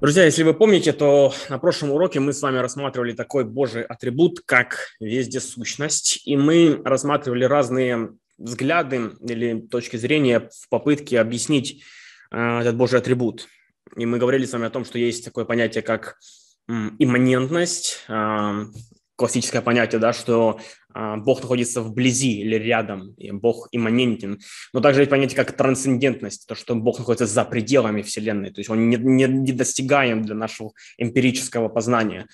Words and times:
Друзья, 0.00 0.24
если 0.24 0.44
вы 0.44 0.54
помните, 0.54 0.92
то 0.92 1.34
на 1.48 1.58
прошлом 1.58 1.90
уроке 1.90 2.20
мы 2.20 2.32
с 2.32 2.40
вами 2.40 2.58
рассматривали 2.58 3.14
такой 3.14 3.42
Божий 3.42 3.82
атрибут, 3.82 4.42
как 4.46 4.90
вездесущность, 5.00 6.22
и 6.24 6.36
мы 6.36 6.80
рассматривали 6.84 7.42
разные 7.42 8.12
взгляды 8.38 9.10
или 9.28 9.60
точки 9.60 9.96
зрения 9.96 10.50
в 10.54 10.68
попытке 10.68 11.18
объяснить 11.18 11.82
э, 12.30 12.60
этот 12.60 12.76
Божий 12.76 13.00
атрибут. 13.00 13.48
И 13.96 14.06
мы 14.06 14.18
говорили 14.18 14.44
с 14.44 14.52
вами 14.52 14.66
о 14.66 14.70
том, 14.70 14.84
что 14.84 15.00
есть 15.00 15.24
такое 15.24 15.44
понятие, 15.44 15.82
как 15.82 16.16
имманентность, 16.68 18.04
э, 18.08 18.66
классическое 19.16 19.62
понятие, 19.62 20.00
да, 20.00 20.12
что 20.12 20.60
Бог 21.18 21.42
находится 21.42 21.80
вблизи 21.80 22.40
или 22.40 22.56
рядом, 22.56 23.14
и 23.16 23.30
Бог 23.30 23.68
имманентен. 23.70 24.40
Но 24.72 24.80
также 24.80 25.02
есть 25.02 25.10
понятие 25.10 25.36
как 25.36 25.52
трансцендентность, 25.52 26.46
то, 26.46 26.54
что 26.54 26.74
Бог 26.74 26.98
находится 26.98 27.26
за 27.26 27.44
пределами 27.44 28.02
Вселенной, 28.02 28.50
то 28.50 28.58
есть 28.60 28.70
он 28.70 28.88
не, 28.88 28.96
не, 28.96 29.24
не 29.24 29.52
для 29.52 30.34
нашего 30.34 30.72
эмпирического 30.98 31.68
познания. 31.68 32.26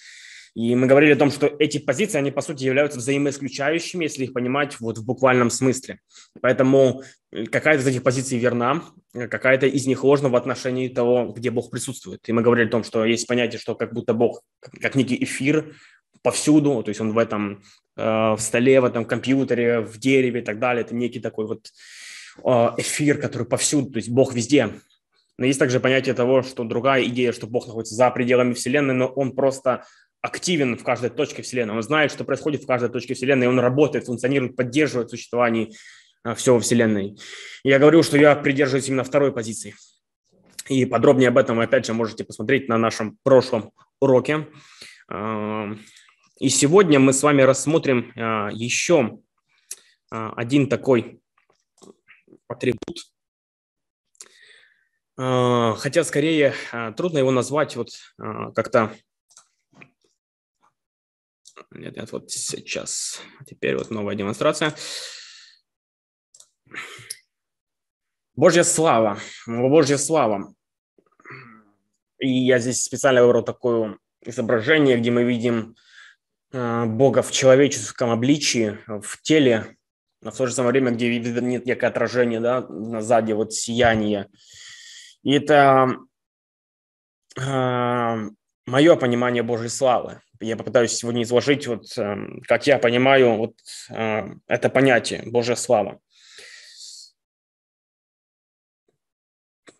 И 0.55 0.77
мы 0.77 0.87
говорили 0.87 1.13
о 1.13 1.17
том, 1.17 1.33
что 1.33 1.53
эти 1.59 1.79
позиции, 1.79 2.17
они 2.17 2.31
по 2.31 2.41
сути 2.41 2.63
являются 2.63 3.01
взаимоисключающими, 3.01 4.05
если 4.05 4.25
их 4.25 4.33
понимать 4.33 4.79
вот 4.79 4.99
в 4.99 5.05
буквальном 5.05 5.51
смысле. 5.51 5.99
Поэтому 6.41 7.03
какая-то 7.33 7.83
из 7.83 7.87
этих 7.89 8.05
позиций 8.05 8.39
верна, 8.39 8.85
какая-то 9.13 9.67
из 9.67 9.87
них 9.87 10.05
ложна 10.05 10.29
в 10.29 10.37
отношении 10.37 10.87
того, 10.87 11.33
где 11.33 11.51
Бог 11.51 11.73
присутствует. 11.73 12.21
И 12.29 12.33
мы 12.33 12.43
говорили 12.43 12.69
о 12.69 12.71
том, 12.71 12.85
что 12.85 13.05
есть 13.05 13.27
понятие, 13.27 13.59
что 13.59 13.75
как 13.75 13.93
будто 13.93 14.15
Бог, 14.15 14.43
как 14.81 14.95
некий 14.95 15.23
эфир, 15.25 15.75
повсюду, 16.25 16.83
то 16.83 16.89
есть 16.89 17.01
он 17.01 17.13
в 17.13 17.19
этом, 17.19 17.63
э, 17.97 18.03
в 18.03 18.39
столе, 18.39 18.81
в 18.81 18.85
этом 18.87 19.05
компьютере, 19.05 19.81
в 19.81 19.99
дереве 19.99 20.41
и 20.41 20.43
так 20.43 20.59
далее. 20.59 20.83
Это 20.83 20.95
некий 20.95 21.21
такой 21.21 21.47
вот 21.47 21.69
э, 22.43 22.71
эфир, 22.79 23.19
который 23.19 23.47
повсюду, 23.47 23.91
то 23.91 23.99
есть 23.99 24.09
Бог 24.09 24.35
везде. 24.35 24.71
Но 25.37 25.45
есть 25.45 25.59
также 25.59 25.81
понятие 25.81 26.15
того, 26.15 26.43
что 26.43 26.65
другая 26.65 27.05
идея, 27.05 27.33
что 27.33 27.47
Бог 27.47 27.67
находится 27.67 27.95
за 27.95 28.11
пределами 28.11 28.55
Вселенной, 28.55 28.95
но 28.95 29.07
Он 29.07 29.33
просто 29.33 29.85
активен 30.23 30.79
в 30.79 30.83
каждой 30.83 31.11
точке 31.11 31.43
Вселенной. 31.43 31.75
Он 31.75 31.83
знает, 31.83 32.11
что 32.11 32.25
происходит 32.25 32.63
в 32.63 32.67
каждой 32.67 32.89
точке 32.89 33.13
Вселенной, 33.13 33.45
и 33.45 33.49
он 33.49 33.59
работает, 33.59 34.07
функционирует, 34.07 34.57
поддерживает 34.57 35.11
существование 35.11 35.73
э, 36.25 36.35
всего 36.35 36.59
Вселенной. 36.59 37.19
Я 37.65 37.79
говорю, 37.79 38.03
что 38.03 38.17
я 38.17 38.35
придерживаюсь 38.35 38.89
именно 38.89 39.05
второй 39.05 39.33
позиции. 39.33 39.75
И 40.71 40.87
подробнее 40.87 41.29
об 41.29 41.37
этом 41.37 41.59
вы, 41.59 41.65
опять 41.65 41.85
же, 41.85 41.93
можете 41.93 42.25
посмотреть 42.25 42.71
на 42.71 42.79
нашем 42.79 43.19
прошлом 43.23 43.73
уроке. 44.01 44.47
И 46.45 46.51
сегодня 46.51 47.01
мы 47.01 47.15
с 47.15 47.23
вами 47.23 47.41
рассмотрим 47.41 48.13
а, 48.17 48.51
еще 48.53 49.19
а, 50.11 50.35
один 50.35 50.69
такой 50.69 51.23
атрибут. 52.49 53.11
А, 55.17 55.75
хотя 55.77 56.05
скорее 56.05 56.53
трудно 56.99 57.17
его 57.17 57.31
назвать 57.31 57.77
вот 57.77 57.93
как-то... 58.55 58.95
Нет, 61.71 61.97
нет, 61.97 62.13
вот 62.13 62.31
сейчас. 62.31 63.23
Теперь 63.47 63.79
вот 63.79 63.91
новая 63.91 64.15
демонстрация. 64.15 64.75
Божья 68.35 68.65
слава. 68.65 69.19
Божья 69.47 69.97
слава. 69.97 70.55
И 72.19 72.29
я 72.29 72.59
здесь 72.59 72.83
специально 72.83 73.23
выбрал 73.23 73.45
такое 73.45 73.99
изображение, 74.21 74.99
где 74.99 75.11
мы 75.11 75.25
видим 75.25 75.75
Э, 75.75 75.77
Бога 76.55 77.23
в 77.23 77.33
человеческом 77.33 78.11
обличии, 78.11 78.79
в 78.87 79.21
теле, 79.23 79.77
но 80.25 80.31
в 80.31 80.37
то 80.37 80.47
же 80.47 80.55
самое 80.55 80.73
время, 80.73 80.93
где 80.93 81.19
нет 81.19 81.67
некое 81.67 81.89
отражение, 81.89 82.41
да, 82.41 82.67
сзади 83.01 83.33
вот 83.33 83.53
сияние. 83.53 84.29
И 85.23 85.33
это 85.33 85.97
э, 87.39 88.31
мое 88.67 88.97
понимание 88.97 89.43
Божьей 89.43 89.69
славы. 89.69 90.21
Я 90.41 90.57
попытаюсь 90.57 90.93
сегодня 90.93 91.23
изложить, 91.23 91.67
вот, 91.67 91.87
э, 91.99 92.17
как 92.47 92.67
я 92.67 92.79
понимаю 92.79 93.37
вот, 93.37 93.55
э, 93.91 94.35
это 94.47 94.71
понятие 94.71 95.23
Божья 95.27 95.57
слава. 95.57 96.01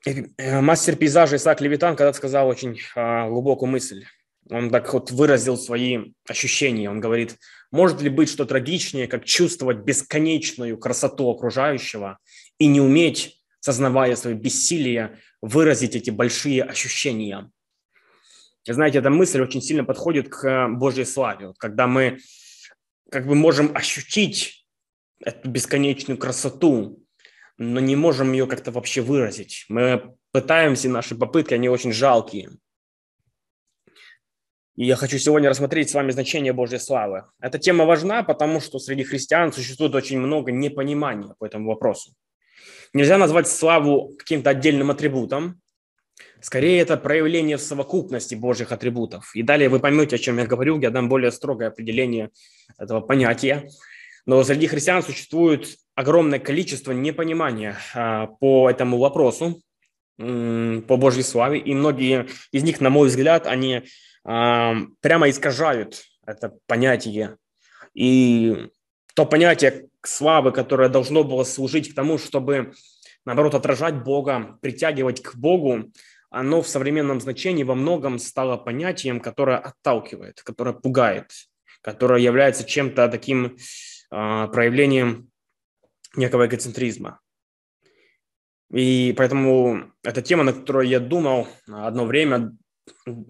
Э, 0.07 0.61
мастер 0.61 0.97
пейзажа 0.97 1.37
Исаак 1.37 1.63
Левитан 1.63 1.97
когда-то 1.97 2.19
сказал 2.19 2.49
очень 2.49 2.79
э, 2.97 3.29
глубокую 3.29 3.71
мысль 3.71 4.05
он 4.51 4.71
так 4.71 4.93
вот 4.93 5.11
выразил 5.11 5.57
свои 5.57 6.13
ощущения. 6.29 6.91
Он 6.91 7.01
говорит, 7.01 7.39
может 7.71 8.01
ли 8.03 8.11
быть 8.11 8.29
что 8.29 8.45
трагичнее, 8.45 9.09
как 9.09 9.25
чувствовать 9.25 9.79
бесконечную 9.79 10.79
красоту 10.79 11.31
окружающего 11.31 12.19
и 12.59 12.67
не 12.67 12.81
уметь, 12.81 13.41
сознавая 13.61 14.17
свое 14.17 14.37
бессилие, 14.37 15.19
выразить 15.41 15.97
эти 15.97 16.11
большие 16.11 16.63
ощущения. 16.63 17.51
Знаете, 18.67 18.99
эта 18.99 19.11
мысль 19.11 19.41
очень 19.41 19.63
сильно 19.63 19.85
подходит 19.85 20.29
к 20.29 20.69
Божьей 20.69 21.05
славе. 21.05 21.49
Вот 21.49 21.59
когда 21.59 21.87
мы 21.87 22.19
как 23.11 23.27
бы 23.27 23.35
можем 23.35 23.75
ощутить 23.75 24.67
эту 25.21 25.49
бесконечную 25.49 26.19
красоту, 26.19 27.03
но 27.57 27.81
не 27.81 27.97
можем 27.97 28.33
ее 28.33 28.47
как-то 28.47 28.73
вообще 28.73 29.01
выразить. 29.01 29.65
Мы 29.69 30.15
пытаемся, 30.33 30.89
наши 30.89 31.15
попытки, 31.15 31.55
они 31.55 31.69
очень 31.69 31.93
жалкие– 31.93 32.51
и 34.77 34.87
я 34.87 34.97
хочу 34.97 35.19
сегодня 35.19 35.49
рассмотреть 35.49 35.91
с 35.91 35.95
вами 35.95 36.11
значение 36.11 36.53
Божьей 36.53 36.79
славы. 36.79 37.25
Эта 37.41 37.59
тема 37.59 37.85
важна, 37.85 38.23
потому 38.23 38.61
что 38.61 38.79
среди 38.79 39.05
христиан 39.05 39.53
существует 39.53 39.95
очень 39.95 40.19
много 40.19 40.51
непонимания 40.51 41.35
по 41.39 41.47
этому 41.47 41.69
вопросу. 41.69 42.13
Нельзя 42.93 43.19
назвать 43.19 43.47
славу 43.47 44.15
каким-то 44.19 44.51
отдельным 44.51 44.91
атрибутом. 44.91 45.61
Скорее, 46.41 46.81
это 46.81 46.97
проявление 46.97 47.57
в 47.57 47.61
совокупности 47.61 48.35
Божьих 48.35 48.73
атрибутов. 48.73 49.35
И 49.35 49.43
далее 49.43 49.69
вы 49.69 49.81
поймете, 49.81 50.17
о 50.17 50.19
чем 50.19 50.39
я 50.39 50.47
говорю. 50.47 50.81
Я 50.81 50.91
дам 50.91 51.09
более 51.09 51.31
строгое 51.31 51.69
определение 51.69 52.31
этого 52.79 53.01
понятия. 53.01 53.69
Но 54.27 54.43
среди 54.43 54.67
христиан 54.67 55.03
существует 55.03 55.77
огромное 55.95 56.39
количество 56.39 56.93
непонимания 56.93 57.77
а, 57.95 58.27
по 58.27 58.69
этому 58.69 58.99
вопросу, 58.99 59.61
по 60.17 60.97
Божьей 60.97 61.25
славе. 61.25 61.59
И 61.59 61.75
многие 61.75 62.29
из 62.53 62.63
них, 62.63 62.81
на 62.81 62.91
мой 62.91 63.09
взгляд, 63.09 63.47
они 63.47 63.83
прямо 64.25 65.29
искажают 65.29 66.05
это 66.27 66.57
понятие. 66.67 67.37
И 67.95 68.71
то 69.15 69.27
понятие 69.27 69.89
славы, 70.03 70.53
которое 70.53 70.89
должно 70.89 71.25
было 71.25 71.45
служить 71.45 71.93
к 71.93 71.95
тому, 71.95 72.19
чтобы, 72.19 72.73
наоборот, 73.25 73.55
отражать 73.55 74.03
Бога, 74.03 74.59
притягивать 74.61 75.23
к 75.23 75.35
Богу, 75.37 75.93
оно 76.31 76.63
в 76.63 76.69
современном 76.69 77.21
значении 77.21 77.63
во 77.63 77.75
многом 77.75 78.19
стало 78.19 78.57
понятием, 78.57 79.21
которое 79.21 79.59
отталкивает, 79.59 80.43
которое 80.43 80.75
пугает, 80.75 81.31
которое 81.81 82.21
является 82.21 82.65
чем-то 82.65 83.09
таким 83.09 83.47
э, 83.47 84.49
проявлением 84.49 85.31
некого 86.17 86.47
эгоцентризма. 86.47 87.21
И 88.73 89.15
поэтому 89.17 89.93
эта 90.03 90.23
тема, 90.23 90.43
на 90.43 90.53
которую 90.53 90.89
я 90.89 90.99
думал 90.99 91.47
одно 91.69 92.05
время, 92.05 92.57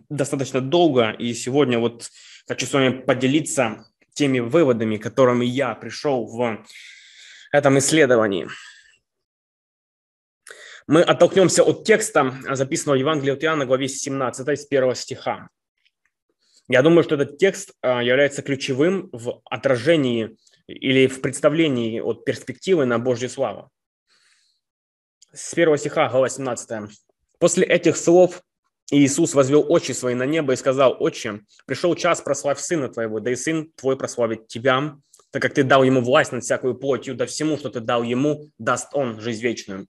достаточно 0.09 0.61
долго, 0.61 1.11
и 1.11 1.35
сегодня 1.35 1.79
вот 1.79 2.11
хочу 2.47 2.67
с 2.67 2.73
вами 2.73 3.01
поделиться 3.01 3.87
теми 4.15 4.41
выводами, 4.41 4.97
которыми 4.97 5.45
я 5.45 5.75
пришел 5.75 6.27
в 6.27 6.65
этом 7.53 7.79
исследовании. 7.79 8.49
Мы 10.87 11.03
оттолкнемся 11.03 11.63
от 11.63 11.85
текста, 11.85 12.35
записанного 12.51 12.99
в 13.03 13.31
от 13.31 13.43
Иоанна, 13.43 13.65
главе 13.65 13.89
17, 13.89 14.49
с 14.49 14.67
1 14.67 14.95
стиха. 14.95 15.49
Я 16.69 16.83
думаю, 16.83 17.05
что 17.05 17.15
этот 17.15 17.39
текст 17.39 17.73
а, 17.81 18.03
является 18.03 18.43
ключевым 18.43 19.09
в 19.13 19.41
отражении 19.45 20.37
или 20.67 21.07
в 21.07 21.21
представлении 21.21 22.01
от 22.01 22.25
перспективы 22.25 22.87
на 22.87 22.99
Божью 22.99 23.29
славу. 23.29 23.71
С 25.33 25.53
1 25.53 25.79
стиха, 25.79 26.09
глава 26.09 26.29
17. 26.29 26.91
«После 27.39 27.67
этих 27.67 27.97
слов 27.97 28.43
и 28.91 28.99
Иисус 28.99 29.35
возвел 29.35 29.65
очи 29.69 29.93
свои 29.93 30.15
на 30.15 30.27
небо 30.27 30.53
и 30.53 30.57
сказал, 30.57 30.97
«Отче, 30.99 31.41
пришел 31.67 31.95
час, 31.95 32.21
прославь 32.21 32.59
Сына 32.59 32.89
Твоего, 32.89 33.21
да 33.21 33.31
и 33.31 33.37
Сын 33.37 33.71
Твой 33.77 33.97
прославит 33.97 34.47
Тебя, 34.47 34.97
так 35.31 35.43
как 35.43 35.55
Ты 35.55 35.65
дал 35.65 35.83
Ему 35.83 36.03
власть 36.03 36.33
над 36.33 36.45
всякую 36.45 36.75
плотью, 36.75 37.15
да 37.15 37.27
всему, 37.27 37.57
что 37.57 37.71
Ты 37.71 37.81
дал 37.81 38.03
Ему, 38.03 38.51
даст 38.59 38.89
Он 38.93 39.21
жизнь 39.21 39.43
вечную. 39.43 39.87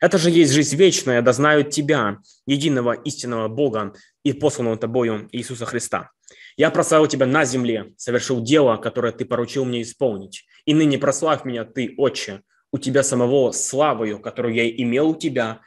Это 0.00 0.18
же 0.18 0.30
есть 0.30 0.52
жизнь 0.52 0.76
вечная, 0.76 1.20
да 1.20 1.32
знают 1.32 1.70
Тебя, 1.70 2.18
единого 2.46 2.92
истинного 2.92 3.48
Бога 3.48 3.92
и 4.24 4.32
посланного 4.32 4.78
Тобою 4.78 5.28
Иисуса 5.30 5.66
Христа. 5.66 6.10
Я 6.56 6.70
прославил 6.70 7.06
Тебя 7.06 7.26
на 7.26 7.44
земле, 7.44 7.92
совершил 7.96 8.42
дело, 8.42 8.76
которое 8.76 9.12
Ты 9.12 9.24
поручил 9.24 9.64
мне 9.66 9.82
исполнить. 9.82 10.46
И 10.64 10.74
ныне 10.74 10.98
прославь 10.98 11.44
меня 11.44 11.64
Ты, 11.64 11.94
Отче, 11.98 12.40
у 12.72 12.78
Тебя 12.78 13.02
самого 13.02 13.52
славою, 13.52 14.20
которую 14.20 14.54
я 14.54 14.68
имел 14.68 15.10
у 15.10 15.14
Тебя 15.14 15.60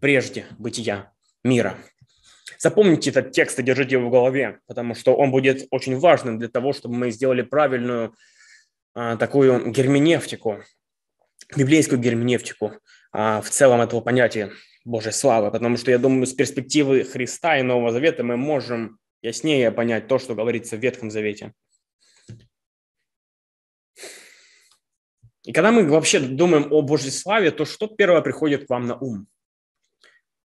прежде 0.00 0.46
бытия 0.58 1.12
мира». 1.44 1.76
Запомните 2.62 3.10
этот 3.10 3.32
текст 3.32 3.58
и 3.58 3.62
держите 3.64 3.96
его 3.96 4.06
в 4.06 4.12
голове, 4.12 4.60
потому 4.68 4.94
что 4.94 5.16
он 5.16 5.32
будет 5.32 5.66
очень 5.72 5.98
важным 5.98 6.38
для 6.38 6.48
того, 6.48 6.72
чтобы 6.72 6.94
мы 6.94 7.10
сделали 7.10 7.42
правильную 7.42 8.14
а, 8.94 9.16
такую 9.16 9.72
герменевтику, 9.72 10.62
библейскую 11.56 12.00
герменевтику 12.00 12.74
а, 13.10 13.40
в 13.40 13.50
целом 13.50 13.80
этого 13.80 14.00
понятия 14.00 14.52
Божьей 14.84 15.10
славы, 15.10 15.50
потому 15.50 15.76
что, 15.76 15.90
я 15.90 15.98
думаю, 15.98 16.24
с 16.24 16.34
перспективы 16.34 17.02
Христа 17.02 17.58
и 17.58 17.62
Нового 17.62 17.90
Завета 17.90 18.22
мы 18.22 18.36
можем 18.36 18.98
яснее 19.22 19.72
понять 19.72 20.06
то, 20.06 20.20
что 20.20 20.36
говорится 20.36 20.76
в 20.76 20.80
Ветхом 20.80 21.10
Завете. 21.10 21.54
И 25.42 25.52
когда 25.52 25.72
мы 25.72 25.88
вообще 25.88 26.20
думаем 26.20 26.72
о 26.72 26.82
Божьей 26.82 27.10
славе, 27.10 27.50
то 27.50 27.64
что 27.64 27.88
первое 27.88 28.20
приходит 28.20 28.68
к 28.68 28.70
вам 28.70 28.86
на 28.86 28.96
ум? 28.96 29.26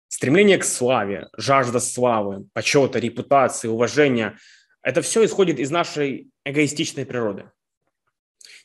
Стремление 0.08 0.58
к 0.58 0.64
славе, 0.64 1.28
жажда 1.36 1.80
славы, 1.80 2.46
почета, 2.52 2.98
репутации, 2.98 3.68
уважения– 3.68 4.38
это 4.82 5.02
все 5.02 5.24
исходит 5.24 5.58
из 5.58 5.70
нашей 5.70 6.30
эгоистичной 6.44 7.04
природы. 7.04 7.50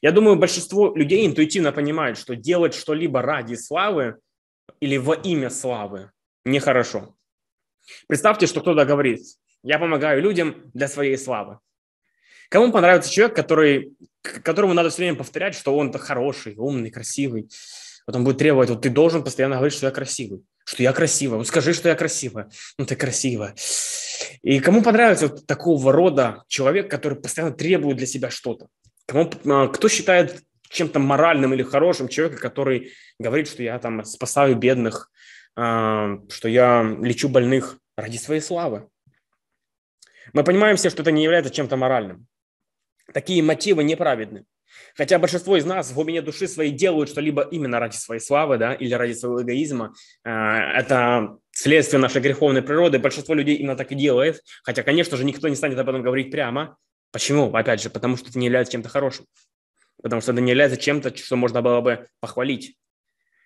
Я 0.01 0.11
думаю, 0.11 0.35
большинство 0.35 0.95
людей 0.95 1.25
интуитивно 1.25 1.71
понимают, 1.71 2.17
что 2.17 2.35
делать 2.35 2.75
что-либо 2.75 3.21
ради 3.21 3.55
славы 3.55 4.17
или 4.79 4.97
во 4.97 5.15
имя 5.15 5.49
славы 5.49 6.11
нехорошо. 6.45 7.15
Представьте, 8.07 8.45
что 8.45 8.61
кто-то 8.61 8.85
говорит, 8.85 9.21
я 9.63 9.79
помогаю 9.79 10.21
людям 10.21 10.69
для 10.73 10.87
своей 10.87 11.17
славы. 11.17 11.59
Кому 12.49 12.71
понравится 12.71 13.11
человек, 13.11 13.35
который, 13.35 13.95
которому 14.21 14.73
надо 14.73 14.89
все 14.89 15.03
время 15.03 15.17
повторять, 15.17 15.55
что 15.55 15.75
он-то 15.75 15.97
хороший, 15.97 16.55
умный, 16.55 16.91
красивый. 16.91 17.49
Потом 18.05 18.23
будет 18.23 18.39
требовать, 18.39 18.69
вот 18.69 18.81
ты 18.81 18.89
должен 18.89 19.23
постоянно 19.23 19.55
говорить, 19.55 19.75
что 19.75 19.85
я 19.85 19.91
красивый, 19.91 20.43
что 20.65 20.83
я 20.83 20.93
красивая. 20.93 21.37
Вот 21.37 21.47
скажи, 21.47 21.73
что 21.73 21.89
я 21.89 21.95
красивая. 21.95 22.49
Ну, 22.77 22.85
ты 22.85 22.95
красивая. 22.95 23.55
И 24.41 24.59
кому 24.59 24.81
понравится 24.81 25.27
вот 25.27 25.45
такого 25.45 25.91
рода 25.91 26.43
человек, 26.47 26.89
который 26.89 27.19
постоянно 27.19 27.53
требует 27.53 27.97
для 27.97 28.07
себя 28.07 28.29
что-то? 28.29 28.67
Кому, 29.05 29.29
а, 29.45 29.67
кто 29.67 29.87
считает 29.87 30.41
чем-то 30.69 30.99
моральным 30.99 31.53
или 31.53 31.63
хорошим 31.63 32.07
человека, 32.07 32.41
который 32.41 32.93
говорит, 33.19 33.47
что 33.47 33.61
я 33.61 33.77
там 33.79 34.03
спасаю 34.05 34.55
бедных, 34.55 35.11
а, 35.55 36.17
что 36.29 36.47
я 36.47 36.83
лечу 37.01 37.29
больных 37.29 37.77
ради 37.95 38.17
своей 38.17 38.41
славы? 38.41 38.87
Мы 40.33 40.43
понимаем 40.43 40.77
все, 40.77 40.89
что 40.89 41.01
это 41.01 41.11
не 41.11 41.23
является 41.23 41.53
чем-то 41.53 41.75
моральным. 41.75 42.25
Такие 43.13 43.43
мотивы 43.43 43.83
неправедны. 43.83 44.45
Хотя 44.95 45.19
большинство 45.19 45.57
из 45.57 45.65
нас 45.65 45.89
в 45.89 45.95
глубине 45.95 46.21
души 46.21 46.47
своей 46.47 46.71
делают 46.71 47.09
что-либо 47.09 47.41
именно 47.43 47.79
ради 47.79 47.95
своей 47.95 48.21
славы 48.21 48.57
да, 48.57 48.73
или 48.73 48.93
ради 48.93 49.13
своего 49.13 49.41
эгоизма. 49.41 49.93
А, 50.23 50.79
это 50.79 51.37
следствие 51.51 51.99
нашей 51.99 52.21
греховной 52.21 52.61
природы. 52.61 52.99
Большинство 52.99 53.33
людей 53.33 53.55
именно 53.55 53.75
так 53.75 53.91
и 53.91 53.95
делает. 53.95 54.41
Хотя, 54.63 54.83
конечно 54.83 55.17
же, 55.17 55.25
никто 55.25 55.47
не 55.47 55.55
станет 55.55 55.79
об 55.79 55.89
этом 55.89 56.01
говорить 56.01 56.31
прямо. 56.31 56.77
Почему? 57.11 57.53
Опять 57.53 57.81
же, 57.81 57.89
потому 57.89 58.17
что 58.17 58.29
это 58.29 58.39
не 58.39 58.45
является 58.45 58.71
чем-то 58.71 58.89
хорошим. 58.89 59.25
Потому 60.01 60.21
что 60.21 60.31
это 60.31 60.41
не 60.41 60.51
является 60.51 60.77
чем-то, 60.77 61.15
что 61.15 61.35
можно 61.35 61.61
было 61.61 61.81
бы 61.81 62.07
похвалить. 62.19 62.77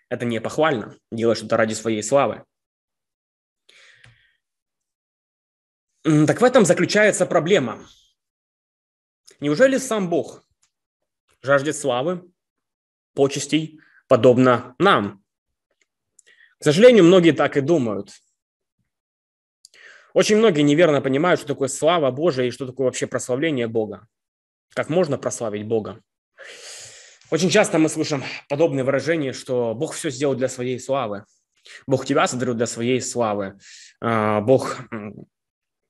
Это 0.09 0.25
не 0.25 0.39
похвально, 0.39 0.95
делать 1.11 1.37
что-то 1.37 1.57
ради 1.57 1.73
своей 1.73 2.03
славы. 2.03 2.43
Так 6.03 6.39
в 6.39 6.43
этом 6.43 6.65
заключается 6.65 7.25
проблема. 7.25 7.79
Неужели 9.39 9.77
сам 9.77 10.09
Бог 10.09 10.44
жаждет 11.45 11.77
славы, 11.77 12.23
почестей, 13.13 13.79
подобно 14.07 14.75
нам? 14.79 15.23
К 16.59 16.63
сожалению, 16.63 17.03
многие 17.03 17.31
так 17.31 17.57
и 17.57 17.61
думают. 17.61 18.11
Очень 20.13 20.37
многие 20.37 20.61
неверно 20.61 21.01
понимают, 21.01 21.39
что 21.39 21.49
такое 21.49 21.67
слава 21.67 22.09
Божия 22.11 22.45
и 22.45 22.51
что 22.51 22.65
такое 22.65 22.85
вообще 22.85 23.05
прославление 23.05 23.67
Бога. 23.67 24.07
Как 24.73 24.89
можно 24.89 25.17
прославить 25.17 25.67
Бога? 25.67 26.01
Очень 27.31 27.49
часто 27.49 27.79
мы 27.79 27.89
слышим 27.89 28.23
подобные 28.49 28.83
выражения, 28.83 29.33
что 29.33 29.73
Бог 29.73 29.93
все 29.93 30.09
сделал 30.09 30.35
для 30.35 30.47
своей 30.47 30.79
славы. 30.79 31.25
Бог 31.87 32.05
тебя 32.05 32.27
сотворил 32.27 32.53
для 32.53 32.67
своей 32.67 33.01
славы. 33.01 33.57
А, 33.99 34.41
Бог 34.41 34.77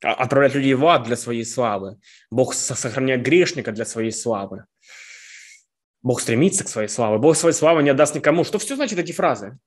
отправляет 0.01 0.55
людей 0.55 0.73
в 0.73 0.85
ад 0.85 1.03
для 1.03 1.17
своей 1.17 1.45
славы. 1.45 1.99
Бог 2.31 2.53
сохраняет 2.53 3.23
грешника 3.23 3.71
для 3.71 3.85
своей 3.85 4.11
славы. 4.11 4.65
Бог 6.05 6.21
стремится 6.21 6.63
к 6.63 6.67
своей 6.67 6.87
славе. 6.87 7.17
Бог 7.17 7.35
своей 7.35 7.55
славы 7.55 7.81
не 7.81 7.89
отдаст 7.89 8.13
никому. 8.13 8.43
Что 8.43 8.59
все 8.59 8.75
значит 8.75 8.99
эти 8.99 9.11
фразы? 9.11 9.57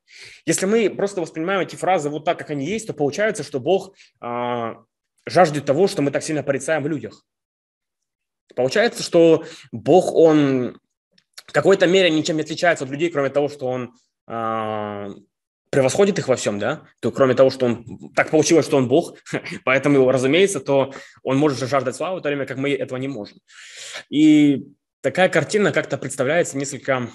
Если 0.46 0.66
мы 0.66 0.88
просто 0.88 1.20
воспринимаем 1.20 1.62
эти 1.62 1.74
фразы 1.74 2.10
вот 2.10 2.24
так, 2.24 2.38
как 2.38 2.50
они 2.50 2.64
есть, 2.64 2.86
то 2.86 2.92
получается, 2.92 3.42
что 3.42 3.58
Бог 3.58 3.92
э, 4.22 4.74
жаждет 5.26 5.64
того, 5.64 5.88
что 5.88 6.00
мы 6.00 6.12
так 6.12 6.22
сильно 6.22 6.44
порицаем 6.44 6.84
в 6.84 6.86
людях. 6.86 7.26
Получается, 8.54 9.02
что 9.02 9.44
Бог, 9.72 10.14
Он 10.14 10.78
в 11.44 11.52
какой-то 11.52 11.88
мере 11.88 12.08
ничем 12.08 12.36
не 12.36 12.42
отличается 12.42 12.84
от 12.84 12.90
людей, 12.92 13.10
кроме 13.10 13.30
того, 13.30 13.48
что 13.48 13.66
Он 13.66 13.94
э, 14.28 15.14
превосходит 15.70 16.20
их 16.20 16.28
во 16.28 16.36
всем, 16.36 16.60
да, 16.60 16.84
то 17.00 17.10
кроме 17.10 17.34
того, 17.34 17.50
что 17.50 17.66
он 17.66 18.12
так 18.14 18.30
получилось, 18.30 18.64
что 18.64 18.76
он 18.76 18.86
Бог, 18.86 19.16
поэтому, 19.64 20.08
разумеется, 20.08 20.60
то 20.60 20.94
он 21.24 21.36
может 21.36 21.58
же 21.58 21.66
жаждать 21.66 21.96
славы 21.96 22.20
в 22.20 22.22
то 22.22 22.28
время, 22.28 22.46
как 22.46 22.58
мы 22.58 22.72
этого 22.72 22.96
не 22.96 23.08
можем. 23.08 23.38
И 24.08 24.68
такая 25.00 25.28
картина 25.28 25.72
как-то 25.72 25.98
представляется 25.98 26.56
несколько 26.56 27.10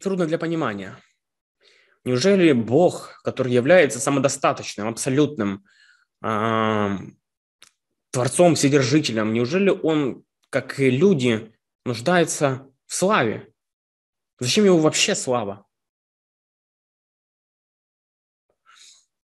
трудно 0.00 0.26
для 0.26 0.38
понимания. 0.38 0.98
Неужели 2.04 2.52
Бог, 2.52 3.20
который 3.24 3.52
является 3.52 3.98
самодостаточным, 3.98 4.88
абсолютным 4.88 5.64
э, 6.22 6.96
творцом, 8.10 8.54
вседержителем, 8.54 9.32
неужели 9.32 9.70
он, 9.70 10.24
как 10.50 10.78
и 10.78 10.90
люди, 10.90 11.52
нуждается 11.84 12.70
в 12.86 12.94
славе? 12.94 13.52
Зачем 14.38 14.64
ему 14.66 14.78
вообще 14.78 15.14
слава? 15.14 15.66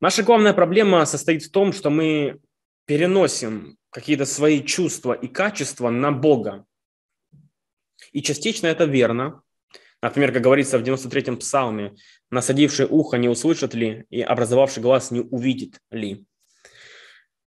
Наша 0.00 0.22
главная 0.22 0.54
проблема 0.54 1.04
состоит 1.04 1.42
в 1.42 1.50
том, 1.50 1.74
что 1.74 1.90
мы 1.90 2.40
переносим 2.86 3.76
какие-то 3.90 4.24
свои 4.24 4.62
чувства 4.62 5.12
и 5.12 5.28
качества 5.28 5.90
на 5.90 6.12
Бога. 6.12 6.64
И 8.12 8.22
частично 8.22 8.68
это 8.68 8.84
верно. 8.84 9.42
Например, 10.02 10.32
как 10.32 10.42
говорится 10.42 10.78
в 10.78 10.82
93-м 10.82 11.36
псалме, 11.36 11.94
«Насадивший 12.30 12.86
ухо 12.86 13.18
не 13.18 13.28
услышит 13.28 13.74
ли, 13.74 14.06
и 14.08 14.22
образовавший 14.22 14.82
глаз 14.82 15.10
не 15.10 15.20
увидит 15.20 15.78
ли». 15.90 16.24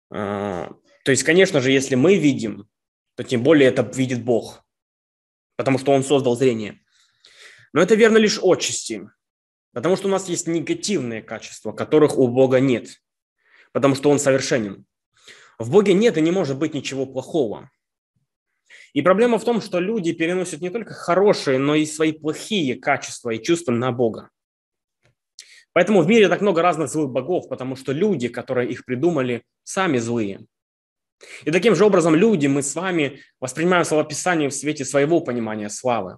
А, 0.09 0.73
то 1.03 1.11
есть, 1.11 1.23
конечно 1.23 1.61
же, 1.61 1.71
если 1.71 1.95
мы 1.95 2.17
видим, 2.17 2.67
то 3.15 3.23
тем 3.23 3.43
более 3.43 3.69
это 3.69 3.83
видит 3.83 4.23
Бог, 4.23 4.65
потому 5.55 5.77
что 5.77 5.91
Он 5.91 6.03
создал 6.03 6.35
зрение. 6.35 6.81
Но 7.73 7.81
это 7.81 7.95
верно 7.95 8.17
лишь 8.17 8.39
отчасти. 8.41 9.07
Потому 9.73 9.95
что 9.95 10.07
у 10.07 10.11
нас 10.11 10.27
есть 10.27 10.47
негативные 10.47 11.21
качества, 11.21 11.71
которых 11.71 12.17
у 12.17 12.27
Бога 12.27 12.59
нет. 12.59 12.89
Потому 13.71 13.95
что 13.95 14.09
Он 14.09 14.19
совершенен. 14.19 14.85
В 15.61 15.69
Боге 15.69 15.93
нет 15.93 16.17
и 16.17 16.21
не 16.21 16.31
может 16.31 16.57
быть 16.57 16.73
ничего 16.73 17.05
плохого. 17.05 17.69
И 18.93 19.03
проблема 19.03 19.37
в 19.37 19.43
том, 19.43 19.61
что 19.61 19.79
люди 19.79 20.11
переносят 20.11 20.59
не 20.59 20.71
только 20.71 20.93
хорошие, 20.93 21.59
но 21.59 21.75
и 21.75 21.85
свои 21.85 22.13
плохие 22.13 22.75
качества 22.75 23.29
и 23.29 23.41
чувства 23.41 23.71
на 23.71 23.91
Бога. 23.91 24.31
Поэтому 25.73 26.01
в 26.01 26.07
мире 26.07 26.29
так 26.29 26.41
много 26.41 26.63
разных 26.63 26.89
злых 26.89 27.11
богов, 27.11 27.47
потому 27.47 27.75
что 27.75 27.93
люди, 27.93 28.27
которые 28.27 28.71
их 28.71 28.85
придумали, 28.85 29.43
сами 29.63 29.99
злые. 29.99 30.45
И 31.45 31.51
таким 31.51 31.75
же 31.75 31.85
образом 31.85 32.15
люди, 32.15 32.47
мы 32.47 32.63
с 32.63 32.73
вами 32.73 33.21
воспринимаем 33.39 33.85
словописание 33.85 34.49
в 34.49 34.55
свете 34.55 34.83
своего 34.83 35.21
понимания 35.21 35.69
славы. 35.69 36.17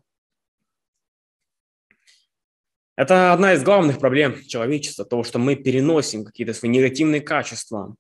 Это 2.96 3.34
одна 3.34 3.54
из 3.54 3.64
главных 3.64 4.00
проблем 4.00 4.42
человечества, 4.46 5.04
того, 5.04 5.24
что 5.24 5.38
мы 5.38 5.58
переносим 5.58 6.24
какие-то 6.24 6.54
свои 6.54 6.72
негативные 6.72 7.20
качества 7.20 7.96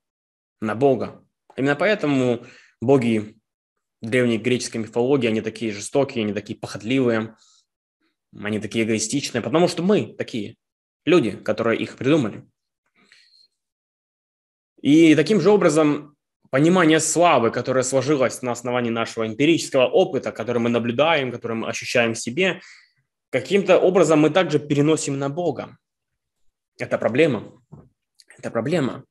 на 0.61 0.73
Бога. 0.73 1.22
Именно 1.55 1.75
поэтому 1.75 2.45
боги 2.81 3.35
древней 4.01 4.37
греческой 4.37 4.81
мифологии, 4.81 5.27
они 5.27 5.41
такие 5.41 5.71
жестокие, 5.71 6.23
они 6.23 6.33
такие 6.33 6.57
похотливые, 6.57 7.35
они 8.37 8.59
такие 8.59 8.85
эгоистичные, 8.85 9.41
потому 9.41 9.67
что 9.67 9.83
мы 9.83 10.13
такие 10.17 10.55
люди, 11.05 11.31
которые 11.31 11.79
их 11.79 11.97
придумали. 11.97 12.45
И 14.81 15.15
таким 15.15 15.39
же 15.39 15.49
образом 15.49 16.15
понимание 16.49 16.99
славы, 16.99 17.51
которое 17.51 17.83
сложилось 17.83 18.41
на 18.41 18.51
основании 18.51 18.89
нашего 18.89 19.25
эмпирического 19.25 19.85
опыта, 19.87 20.31
который 20.31 20.59
мы 20.59 20.69
наблюдаем, 20.69 21.31
который 21.31 21.57
мы 21.57 21.69
ощущаем 21.69 22.13
в 22.13 22.19
себе– 22.19 22.61
каким-то 23.33 23.79
образом 23.79 24.19
мы 24.19 24.29
также 24.29 24.59
переносим 24.59 25.17
на 25.17 25.27
Бога. 25.27 25.75
Это 26.77 26.99
проблема. 26.99 27.51
Это 28.37 28.51
проблема. 28.51 29.05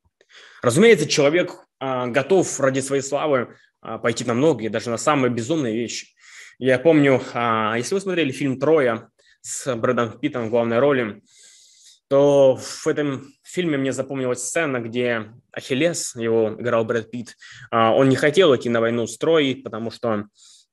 Разумеется, 0.63 1.09
человек 1.09 1.67
готов 1.83 2.61
ради 2.61 2.81
своей 2.81 3.03
славы 3.03 3.57
а, 3.81 3.99
пойти 3.99 4.25
на 4.25 4.35
многие, 4.35 4.69
даже 4.69 4.91
на 4.91 4.97
самые 4.97 5.33
безумные 5.33 5.75
вещи. 5.75 6.15
Я 6.59 6.79
помню, 6.79 7.21
а, 7.35 7.75
если 7.77 7.95
вы 7.95 8.01
смотрели 8.01 8.31
фильм 8.31 8.61
«Троя» 8.61 9.09
с 9.41 9.75
Брэдом 9.75 10.19
Питтом 10.21 10.47
в 10.47 10.51
главной 10.51 10.79
роли, 10.79 11.23
то 12.09 12.57
в 12.57 12.87
этом 12.87 13.27
фильме 13.43 13.79
мне 13.79 13.93
запомнилась 13.93 14.45
сцена, 14.45 14.79
где 14.79 15.33
Ахиллес, 15.51 16.15
его 16.15 16.55
играл 16.59 16.85
Брэд 16.85 17.11
Питт, 17.11 17.37
он 17.71 18.09
не 18.09 18.17
хотел 18.17 18.55
идти 18.55 18.69
на 18.69 18.81
войну 18.81 19.07
с 19.07 19.17
Троей, 19.17 19.57
потому 19.57 19.91
что 19.91 20.27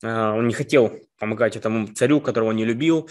он 0.04 0.48
не 0.48 0.54
хотел 0.54 0.92
помогать 1.18 1.56
этому 1.56 1.88
царю, 1.88 2.20
которого 2.20 2.50
он 2.50 2.58
не 2.58 2.66
любил, 2.66 3.10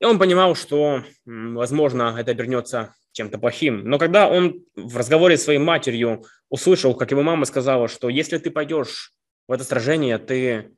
И 0.00 0.04
он 0.04 0.20
понимал, 0.20 0.54
что, 0.54 1.02
возможно, 1.26 2.14
это 2.16 2.30
обернется 2.30 2.94
чем-то 3.18 3.38
плохим. 3.38 3.84
Но 3.84 3.98
когда 3.98 4.28
он 4.28 4.64
в 4.76 4.96
разговоре 4.96 5.36
с 5.36 5.42
своей 5.42 5.58
матерью 5.58 6.24
услышал, 6.48 6.94
как 6.94 7.10
его 7.10 7.22
мама 7.22 7.46
сказала, 7.46 7.88
что 7.88 8.08
если 8.08 8.38
ты 8.38 8.50
пойдешь 8.50 9.12
в 9.48 9.52
это 9.52 9.64
сражение, 9.64 10.18
ты 10.18 10.74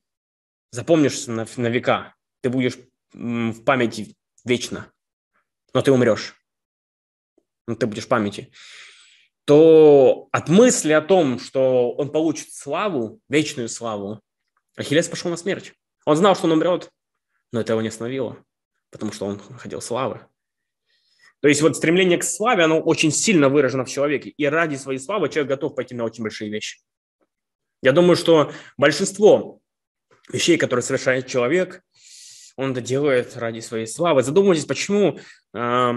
запомнишься 0.71 1.31
на, 1.33 1.47
на 1.57 1.67
века, 1.67 2.15
ты 2.41 2.49
будешь 2.49 2.79
в 3.13 3.63
памяти 3.65 4.17
вечно, 4.45 4.91
но 5.75 5.83
ты 5.83 5.93
умрешь, 5.93 6.35
но 7.67 7.75
ты 7.75 7.87
будешь 7.87 8.05
в 8.05 8.09
памяти, 8.09 8.51
то 9.45 10.29
от 10.33 10.49
мысли 10.49 10.93
о 10.93 11.03
том, 11.03 11.39
что 11.39 11.93
он 11.93 12.11
получит 12.11 12.55
славу, 12.55 13.21
вечную 13.29 13.69
славу, 13.69 14.23
Ахиллес 14.77 15.09
пошел 15.09 15.31
на 15.31 15.37
смерть. 15.37 15.75
Он 16.07 16.17
знал, 16.17 16.35
что 16.35 16.47
он 16.47 16.53
умрет, 16.53 16.91
но 17.53 17.61
это 17.61 17.73
его 17.75 17.83
не 17.83 17.89
остановило, 17.89 18.43
потому 18.91 19.13
что 19.13 19.27
он 19.27 19.39
хотел 19.39 19.83
славы. 19.83 20.27
То 21.41 21.49
есть 21.49 21.63
вот 21.63 21.77
стремление 21.77 22.19
к 22.19 22.25
славе, 22.25 22.65
оно 22.65 22.81
очень 22.81 23.11
сильно 23.11 23.49
выражено 23.49 23.85
в 23.85 23.91
человеке. 23.91 24.31
И 24.37 24.45
ради 24.45 24.77
своей 24.77 24.99
славы 24.99 25.29
человек 25.29 25.49
готов 25.49 25.75
пойти 25.75 25.95
на 25.95 26.05
очень 26.05 26.23
большие 26.23 26.51
вещи. 26.51 26.81
Я 27.83 27.93
думаю, 27.93 28.17
что 28.17 28.53
большинство 28.77 29.61
вещей, 30.31 30.59
которые 30.59 30.83
совершает 30.83 31.27
человек, 31.27 31.83
он 32.57 32.73
это 32.73 32.83
делает 32.83 33.37
ради 33.37 33.61
своей 33.61 33.87
славы. 33.87 34.23
Задумайтесь, 34.23 34.67
почему 34.67 35.19
э, 35.55 35.93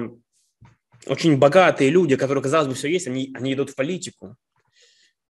очень 1.08 1.38
богатые 1.38 1.90
люди, 1.90 2.16
которые, 2.16 2.42
казалось 2.42 2.70
бы, 2.70 2.74
все 2.74 2.88
есть, 2.88 3.08
они, 3.08 3.34
они 3.36 3.54
идут 3.54 3.72
в 3.72 3.76
политику. 3.76 4.38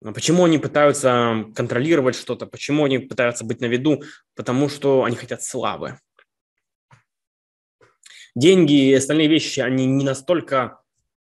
Почему 0.02 0.44
они 0.44 0.58
пытаются 0.58 1.46
контролировать 1.54 2.14
что-то? 2.14 2.44
Почему 2.44 2.84
они 2.84 2.99
пытаются 2.99 3.42
быть 3.46 3.62
на 3.62 3.66
виду? 3.66 4.02
Потому 4.34 4.68
что 4.68 5.04
они 5.04 5.16
хотят 5.16 5.42
славы 5.42 5.99
деньги 8.34 8.90
и 8.90 8.94
остальные 8.94 9.28
вещи, 9.28 9.60
они 9.60 9.86
не 9.86 10.04
настолько 10.04 10.80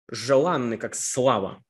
желанны, 0.10 0.78
как 0.78 0.96
слава. 0.96 1.64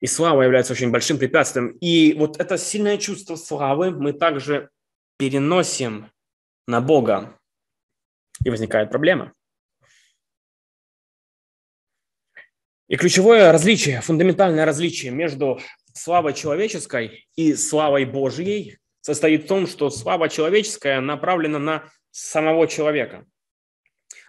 И 0.00 0.06
слава 0.06 0.42
является 0.42 0.72
очень 0.72 0.90
большим 0.90 1.18
препятствием. 1.18 1.68
И 1.80 2.14
вот 2.14 2.38
это 2.38 2.58
сильное 2.58 2.98
чувство 2.98 3.36
славы 3.36 3.90
мы 3.90 4.12
также 4.12 4.70
переносим 5.16 6.10
на 6.66 6.80
Бога. 6.80 7.38
И 8.44 8.50
возникает 8.50 8.90
проблема. 8.90 9.32
И 12.88 12.96
ключевое 12.96 13.50
различие, 13.50 14.02
фундаментальное 14.02 14.66
различие 14.66 15.10
между 15.10 15.58
славой 15.94 16.34
человеческой 16.34 17.26
и 17.34 17.54
славой 17.54 18.04
Божьей 18.04 18.78
состоит 19.00 19.44
в 19.44 19.48
том, 19.48 19.66
что 19.66 19.88
слава 19.88 20.28
человеческая 20.28 21.00
направлена 21.00 21.58
на 21.58 21.90
самого 22.10 22.66
человека 22.68 23.26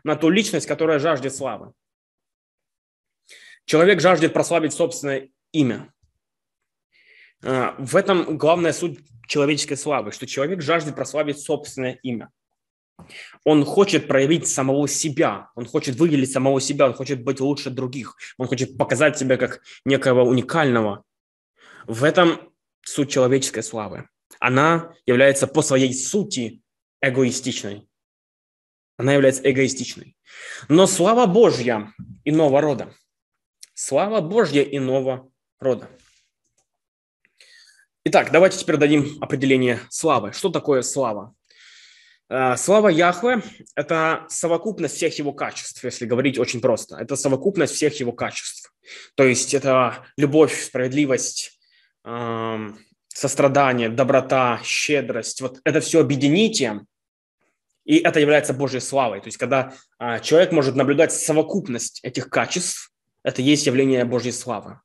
на 0.06 0.16
ту 0.16 0.30
личность, 0.30 0.68
которая 0.68 1.00
жаждет 1.00 1.36
славы. 1.36 1.74
Человек 3.66 4.00
жаждет 4.00 4.34
прославить 4.34 4.72
собственное 4.72 5.30
имя. 5.52 5.92
А, 7.44 7.76
в 7.80 7.96
этом 7.96 8.38
главная 8.38 8.72
суть 8.72 9.00
человеческой 9.28 9.78
славы, 9.78 10.12
что 10.12 10.28
человек 10.28 10.62
жаждет 10.62 10.96
прославить 10.96 11.40
собственное 11.40 12.00
имя. 12.04 12.30
Он 13.44 13.66
хочет 13.66 14.08
проявить 14.08 14.48
самого 14.48 14.88
себя, 14.88 15.50
он 15.56 15.66
хочет 15.66 15.96
выделить 15.96 16.32
самого 16.32 16.62
себя, 16.62 16.86
он 16.86 16.94
хочет 16.94 17.24
быть 17.24 17.40
лучше 17.40 17.72
других, 17.72 18.16
он 18.38 18.48
хочет 18.48 18.78
показать 18.78 19.18
себя 19.18 19.38
как 19.38 19.62
некого 19.86 20.22
уникального. 20.22 21.04
В 21.88 22.04
этом 22.04 22.54
суть 22.84 23.10
человеческой 23.10 23.64
славы. 23.64 24.08
Она 24.40 24.94
является 25.08 25.48
по 25.48 25.64
своей 25.64 25.96
сути 25.96 26.62
эгоистичной 27.02 27.88
она 28.98 29.14
является 29.14 29.50
эгоистичной. 29.50 30.16
Но 30.70 30.88
слава 30.88 31.26
Божья 31.26 31.94
иного 32.24 32.62
рода. 32.62 32.94
Слава 33.74 34.22
Божья 34.22 34.62
иного 34.62 35.30
рода. 35.60 35.90
Итак, 38.06 38.32
давайте 38.32 38.58
теперь 38.58 38.78
дадим 38.78 39.18
определение 39.22 39.80
славы. 39.90 40.32
Что 40.32 40.50
такое 40.50 40.82
слава? 40.82 41.36
Э, 42.30 42.56
слава 42.56 42.90
Яхве– 42.90 43.42
это 43.76 44.26
совокупность 44.30 44.96
всех 44.96 45.18
его 45.18 45.34
качеств, 45.34 45.84
если 45.84 46.06
говорить 46.06 46.40
очень 46.40 46.62
просто. 46.62 46.98
Это 46.98 47.16
совокупность 47.16 47.74
всех 47.74 48.00
его 48.00 48.12
качеств. 48.12 48.74
То 49.16 49.24
есть 49.24 49.54
это 49.54 50.06
любовь, 50.18 50.60
справедливость, 50.60 51.60
эм, 52.04 52.80
сострадание, 53.08 53.90
доброта, 53.90 54.60
щедрость. 54.64 55.42
Вот 55.42 55.60
это 55.64 55.80
все 55.82 56.02
объедините, 56.02 56.82
и 57.86 57.98
это 57.98 58.20
является 58.20 58.54
Божьей 58.54 58.82
славой. 58.82 59.22
То 59.22 59.28
есть, 59.28 59.38
когда 59.38 59.74
а, 59.98 60.20
человек 60.20 60.52
может 60.52 60.76
наблюдать 60.76 61.14
совокупность 61.14 62.00
этих 62.04 62.30
качеств, 62.30 62.92
это 63.24 63.42
есть 63.42 63.66
явление 63.68 64.04
Божьей 64.06 64.32
славы. 64.32 64.80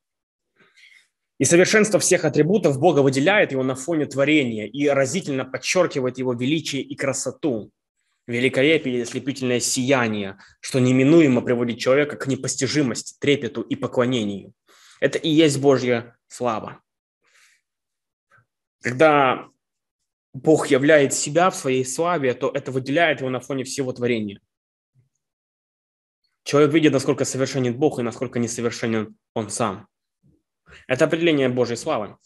И 1.38 1.45
совершенство 1.47 1.99
всех 1.99 2.26
атрибутов 2.26 2.78
Бога 2.78 3.00
выделяет 3.00 3.52
его 3.52 3.62
на 3.62 3.75
фоне 3.75 4.04
творения 4.04 4.66
и 4.66 4.88
разительно 4.88 5.47
подчеркивает 5.47 6.19
его 6.19 6.35
величие 6.35 6.83
и 6.83 6.95
красоту, 6.95 7.71
великолепие 8.26 8.99
и 8.99 9.02
ослепительное 9.02 9.61
сияние, 9.61 10.38
что 10.61 10.78
неминуемо 10.78 11.40
приводит 11.40 11.78
человека 11.78 12.16
к 12.16 12.26
непостижимости, 12.26 13.16
трепету 13.19 13.62
и 13.62 13.75
поклонению. 13.75 14.52
Это 15.00 15.16
и 15.16 15.30
есть 15.30 15.59
Божья 15.59 16.19
слава. 16.28 16.83
Когда 18.83 19.49
Бог 20.33 20.69
являет 20.69 21.13
себя 21.13 21.51
в 21.51 21.57
своей 21.57 21.85
славе, 21.85 22.35
то 22.35 22.51
это 22.51 22.71
выделяет 22.71 23.21
его 23.21 23.31
на 23.31 23.41
фоне 23.41 23.65
всего 23.65 23.93
творения. 23.93 24.41
Человек 26.45 26.73
видит, 26.73 26.93
насколько 26.93 27.25
совершенен 27.25 27.79
Бог 27.79 27.99
и 27.99 28.03
насколько 28.03 28.39
несовершенен 28.39 29.17
он 29.35 29.51
сам. 29.51 29.89
Это 30.87 31.05
определение 31.05 31.49
Божьей 31.49 31.77
славы. 31.77 32.17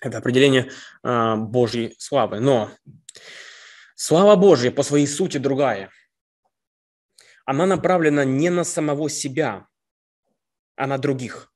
Это 0.00 0.18
определение 0.18 0.70
э, 1.02 1.36
Божьей 1.36 1.94
славы. 1.98 2.40
Но 2.40 2.70
слава 3.94 4.36
Божья 4.36 4.70
по 4.70 4.82
своей 4.82 5.06
сути 5.06 5.38
другая. 5.38 5.90
Она 7.44 7.66
направлена 7.66 8.24
не 8.24 8.50
на 8.50 8.64
самого 8.64 9.10
себя, 9.10 9.66
а 10.76 10.86
на 10.86 10.98
других. 10.98 11.52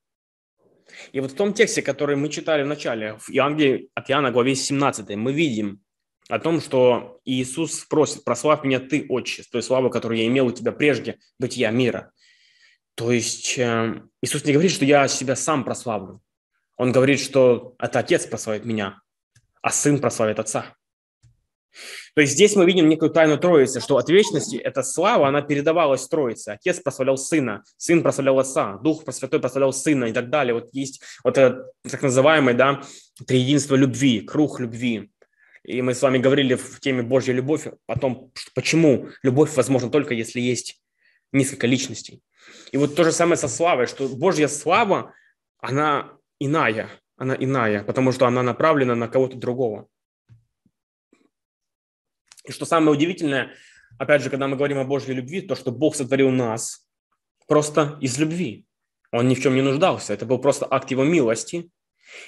И 1.13 1.21
вот 1.21 1.33
в 1.33 1.37
том 1.37 1.53
тексте, 1.53 1.83
который 1.83 2.17
мы 2.17 2.29
читали 2.29 2.63
в 2.63 2.67
начале, 2.67 3.17
в 3.19 3.31
Евангелии 3.31 3.91
от 3.95 4.11
Иоанна, 4.11 4.31
главе 4.31 4.55
17, 4.55 5.17
мы 5.17 5.33
видим 5.33 5.81
о 6.29 6.39
том, 6.39 6.61
что 6.61 7.21
Иисус 7.25 7.85
просит, 7.85 8.25
прославь 8.25 8.65
меня 8.65 8.81
ты, 8.81 9.07
Отче, 9.09 9.43
с 9.43 9.49
той 9.49 9.63
славы, 9.63 9.91
которую 9.91 10.19
я 10.19 10.27
имел 10.27 10.47
у 10.47 10.53
тебя 10.53 10.73
прежде 10.73 11.19
бытия 11.39 11.71
мира. 11.71 12.13
То 12.95 13.13
есть 13.13 13.59
э, 13.59 14.03
Иисус 14.23 14.45
не 14.45 14.53
говорит, 14.53 14.71
что 14.71 14.85
я 14.85 15.09
себя 15.09 15.37
сам 15.37 15.65
прославлю. 15.65 16.23
Он 16.77 16.93
говорит, 16.93 17.21
что 17.21 17.75
это 17.79 17.99
Отец 18.01 18.27
прославит 18.27 18.65
меня, 18.65 19.01
а 19.63 19.71
Сын 19.71 20.01
прославит 20.01 20.39
Отца. 20.39 20.75
То 22.14 22.21
есть 22.21 22.35
здесь 22.35 22.54
мы 22.54 22.64
видим 22.64 22.88
некую 22.88 23.11
тайну 23.11 23.38
Троицы, 23.38 23.80
что 23.80 23.97
от 23.97 24.09
вечности 24.09 24.56
эта 24.56 24.85
слава, 24.85 25.26
она 25.26 25.42
передавалась 25.42 26.06
Троице. 26.06 26.50
Отец 26.50 26.78
прославлял 26.78 27.16
Сына, 27.16 27.64
Сын 27.76 28.02
прославлял 28.02 28.38
Отца, 28.38 28.78
Дух 28.78 29.02
Святой 29.11 29.40
прославлял 29.40 29.73
Сына 29.73 30.04
и 30.04 30.12
так 30.12 30.30
далее. 30.30 30.54
Вот 30.54 30.68
есть 30.73 31.02
вот 31.25 31.37
это 31.37 31.66
так 31.83 32.02
называемое 32.02 32.54
да, 32.54 32.83
триединство 33.26 33.75
любви, 33.75 34.21
круг 34.21 34.61
любви. 34.61 35.11
И 35.64 35.83
мы 35.83 35.94
с 35.94 36.02
вами 36.02 36.18
говорили 36.18 36.54
в 36.54 36.78
теме 36.78 37.02
Божья 37.02 37.33
любовь 37.33 37.66
о 37.87 37.99
том, 37.99 38.30
почему 38.54 39.09
любовь 39.23 39.56
возможна 39.56 39.90
только 39.90 40.14
если 40.14 40.40
есть 40.40 40.80
несколько 41.33 41.66
личностей. 41.66 42.23
И 42.71 42.76
вот 42.76 42.94
то 42.94 43.02
же 43.02 43.11
самое 43.11 43.37
со 43.37 43.49
славой, 43.49 43.87
что 43.87 44.09
Божья 44.09 44.47
слава, 44.47 45.14
она 45.59 46.12
иная, 46.38 46.88
она 47.16 47.35
иная, 47.35 47.83
потому 47.83 48.12
что 48.12 48.26
она 48.26 48.42
направлена 48.42 48.94
на 48.94 49.09
кого-то 49.09 49.37
другого. 49.37 49.88
И 52.45 52.53
что 52.53 52.65
самое 52.65 52.93
удивительное, 52.93 53.53
опять 53.99 54.23
же, 54.23 54.31
когда 54.31 54.47
мы 54.49 54.57
говорим 54.57 54.79
о 54.79 54.85
Божьей 54.85 55.15
любви, 55.15 55.41
то, 55.41 55.55
что 55.55 55.73
Бог 55.73 55.97
сотворил 55.97 56.31
нас 56.31 56.87
просто 57.47 57.99
из 58.01 58.19
любви. 58.19 58.67
Он 59.13 59.29
ни 59.29 59.35
в 59.35 59.43
чем 59.43 59.55
не 59.55 59.63
нуждался. 59.63 60.13
Это 60.13 60.27
был 60.27 60.39
просто 60.39 60.67
акт 60.69 60.91
его 60.91 61.05
милости. 61.05 61.71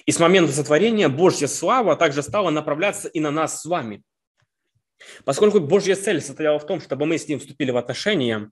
И 0.04 0.12
с 0.12 0.18
момента 0.18 0.52
сотворения 0.52 1.08
Божья 1.08 1.46
слава 1.46 1.96
также 1.96 2.22
стала 2.22 2.50
направляться 2.50 3.08
и 3.08 3.20
на 3.20 3.30
нас 3.30 3.60
с 3.60 3.64
вами. 3.64 4.02
Поскольку 5.24 5.60
Божья 5.60 5.94
цель 5.94 6.20
состояла 6.20 6.58
в 6.58 6.66
том, 6.66 6.80
чтобы 6.80 7.06
мы 7.06 7.18
с 7.18 7.28
ним 7.28 7.38
вступили 7.38 7.70
в 7.70 7.76
отношения, 7.76 8.50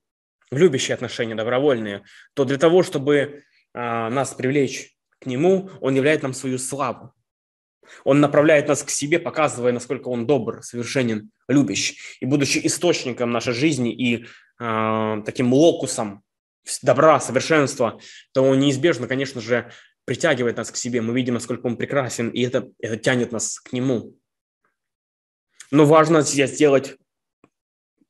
в 0.50 0.56
любящие 0.56 0.94
отношения, 0.94 1.34
добровольные, 1.34 2.04
то 2.34 2.44
для 2.44 2.58
того, 2.58 2.82
чтобы 2.82 3.44
а, 3.72 4.10
нас 4.10 4.34
привлечь 4.34 4.94
к 5.18 5.26
нему, 5.26 5.70
он 5.80 5.94
являет 5.94 6.22
нам 6.22 6.34
свою 6.34 6.58
славу. 6.58 7.14
Он 8.04 8.20
направляет 8.20 8.68
нас 8.68 8.82
к 8.82 8.90
себе, 8.90 9.18
показывая, 9.18 9.72
насколько 9.72 10.08
он 10.08 10.26
добр, 10.26 10.62
совершенен, 10.62 11.30
любящий. 11.48 11.96
И 12.20 12.26
будучи 12.26 12.60
источником 12.64 13.30
нашей 13.30 13.54
жизни 13.54 13.92
и 13.92 14.26
э, 14.60 15.22
таким 15.24 15.52
локусом 15.52 16.22
добра, 16.82 17.20
совершенства, 17.20 18.00
то 18.32 18.42
он 18.42 18.58
неизбежно, 18.58 19.06
конечно 19.06 19.40
же, 19.40 19.70
притягивает 20.04 20.56
нас 20.56 20.70
к 20.70 20.76
себе. 20.76 21.00
Мы 21.00 21.14
видим, 21.14 21.34
насколько 21.34 21.66
он 21.66 21.76
прекрасен, 21.76 22.28
и 22.28 22.42
это, 22.42 22.68
это 22.80 22.96
тянет 22.96 23.32
нас 23.32 23.58
к 23.60 23.72
нему. 23.72 24.14
Но 25.70 25.86
важно 25.86 26.22
сделать 26.22 26.96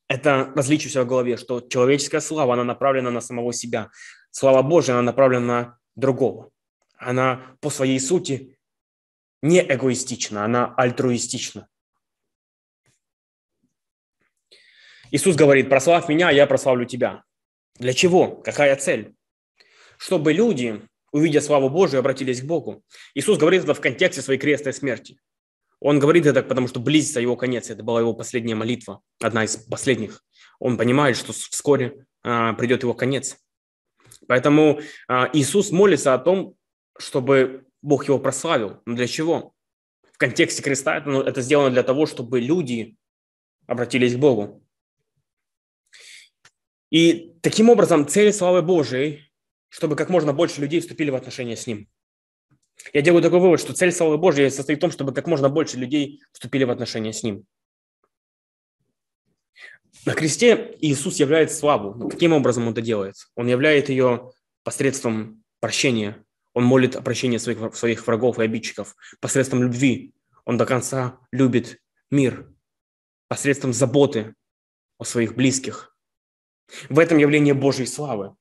это 0.08 0.52
различие 0.54 0.90
себя 0.90 1.04
в 1.04 1.08
голове, 1.08 1.36
что 1.36 1.60
человеческая 1.60 2.20
слава, 2.20 2.54
она 2.54 2.64
направлена 2.64 3.10
на 3.10 3.20
самого 3.20 3.52
себя. 3.52 3.90
Слава 4.30 4.62
Божья, 4.62 4.92
она 4.92 5.02
направлена 5.02 5.46
на 5.46 5.78
другого. 5.96 6.50
Она 6.98 7.56
по 7.60 7.70
своей 7.70 7.98
сути 8.00 8.53
не 9.44 9.60
эгоистична, 9.60 10.46
она 10.46 10.74
альтруистична. 10.74 11.68
Иисус 15.10 15.36
говорит, 15.36 15.68
прославь 15.68 16.08
меня, 16.08 16.30
я 16.30 16.46
прославлю 16.46 16.86
тебя. 16.86 17.24
Для 17.78 17.92
чего? 17.92 18.36
Какая 18.36 18.74
цель? 18.76 19.14
Чтобы 19.98 20.32
люди, 20.32 20.82
увидя 21.12 21.42
славу 21.42 21.68
Божию, 21.68 22.00
обратились 22.00 22.40
к 22.40 22.44
Богу. 22.44 22.82
Иисус 23.12 23.36
говорит 23.36 23.64
это 23.64 23.74
в 23.74 23.82
контексте 23.82 24.22
своей 24.22 24.40
крестной 24.40 24.72
смерти. 24.72 25.18
Он 25.78 25.98
говорит 25.98 26.24
это, 26.24 26.42
потому 26.42 26.66
что 26.66 26.80
близится 26.80 27.20
его 27.20 27.36
конец. 27.36 27.68
Это 27.68 27.82
была 27.82 28.00
его 28.00 28.14
последняя 28.14 28.54
молитва, 28.54 29.02
одна 29.20 29.44
из 29.44 29.58
последних. 29.58 30.24
Он 30.58 30.78
понимает, 30.78 31.18
что 31.18 31.34
вскоре 31.34 32.06
а, 32.22 32.54
придет 32.54 32.82
его 32.82 32.94
конец. 32.94 33.36
Поэтому 34.26 34.80
а, 35.06 35.28
Иисус 35.34 35.70
молится 35.70 36.14
о 36.14 36.18
том, 36.18 36.54
чтобы 36.96 37.66
Бог 37.84 38.08
его 38.08 38.18
прославил. 38.18 38.80
Но 38.86 38.96
для 38.96 39.06
чего? 39.06 39.52
В 40.10 40.16
контексте 40.16 40.62
креста 40.62 40.96
это, 40.96 41.08
ну, 41.10 41.20
это 41.20 41.42
сделано 41.42 41.70
для 41.70 41.82
того, 41.82 42.06
чтобы 42.06 42.40
люди 42.40 42.96
обратились 43.66 44.14
к 44.14 44.18
Богу. 44.18 44.64
И 46.90 47.34
таким 47.42 47.68
образом 47.68 48.08
цель 48.08 48.32
славы 48.32 48.62
Божией, 48.62 49.30
чтобы 49.68 49.96
как 49.96 50.08
можно 50.08 50.32
больше 50.32 50.62
людей 50.62 50.80
вступили 50.80 51.10
в 51.10 51.14
отношения 51.14 51.56
с 51.56 51.66
Ним. 51.66 51.86
Я 52.94 53.02
делаю 53.02 53.22
такой 53.22 53.40
вывод, 53.40 53.60
что 53.60 53.74
цель 53.74 53.92
славы 53.92 54.16
Божьей 54.16 54.48
состоит 54.48 54.78
в 54.78 54.80
том, 54.80 54.90
чтобы 54.90 55.12
как 55.12 55.26
можно 55.26 55.50
больше 55.50 55.76
людей 55.76 56.22
вступили 56.32 56.64
в 56.64 56.70
отношения 56.70 57.12
с 57.12 57.22
Ним. 57.22 57.44
На 60.06 60.14
кресте 60.14 60.74
Иисус 60.80 61.16
являет 61.16 61.52
славу. 61.52 61.94
Но 61.94 62.08
каким 62.08 62.32
образом 62.32 62.66
Он 62.66 62.72
это 62.72 62.80
делает? 62.80 63.16
Он 63.34 63.46
являет 63.46 63.90
ее 63.90 64.32
посредством 64.62 65.44
прощения. 65.60 66.24
Он 66.54 66.64
молит 66.64 66.96
о 66.96 67.02
прощении 67.02 67.38
своих, 67.38 67.76
своих 67.76 68.06
врагов 68.06 68.38
и 68.38 68.44
обидчиков. 68.44 68.96
Посредством 69.20 69.62
любви. 69.62 70.14
Он 70.44 70.56
до 70.56 70.66
конца 70.66 71.18
любит 71.30 71.82
мир. 72.10 72.50
Посредством 73.28 73.72
заботы 73.72 74.34
о 74.98 75.04
своих 75.04 75.34
близких– 75.34 75.90
в 76.88 76.98
этом 76.98 77.18
явление 77.18 77.54
Божьей 77.54 77.86
славы. 77.86 78.34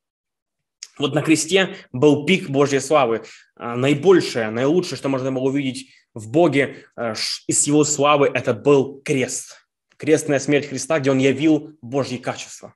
Вот 0.99 1.15
на 1.15 1.21
кресте 1.21 1.75
был 1.91 2.25
пик 2.25 2.49
Божьей 2.49 2.79
славы. 2.79 3.23
А, 3.55 3.75
наибольшее, 3.75 4.49
наилучшее, 4.49 4.97
что 4.97 5.09
можно 5.09 5.31
было 5.31 5.43
увидеть 5.43 5.89
в 6.13 6.29
Боге 6.29 6.85
а, 6.95 7.13
из 7.47 7.65
его 7.65 7.83
славы, 7.83 8.29
это 8.33 8.53
был 8.53 9.01
крест. 9.01 9.67
Крестная 9.97 10.39
смерть 10.39 10.67
Христа, 10.67 10.99
где 10.99 11.11
он 11.11 11.17
явил 11.17 11.77
Божьи 11.81 12.17
качества. 12.17 12.75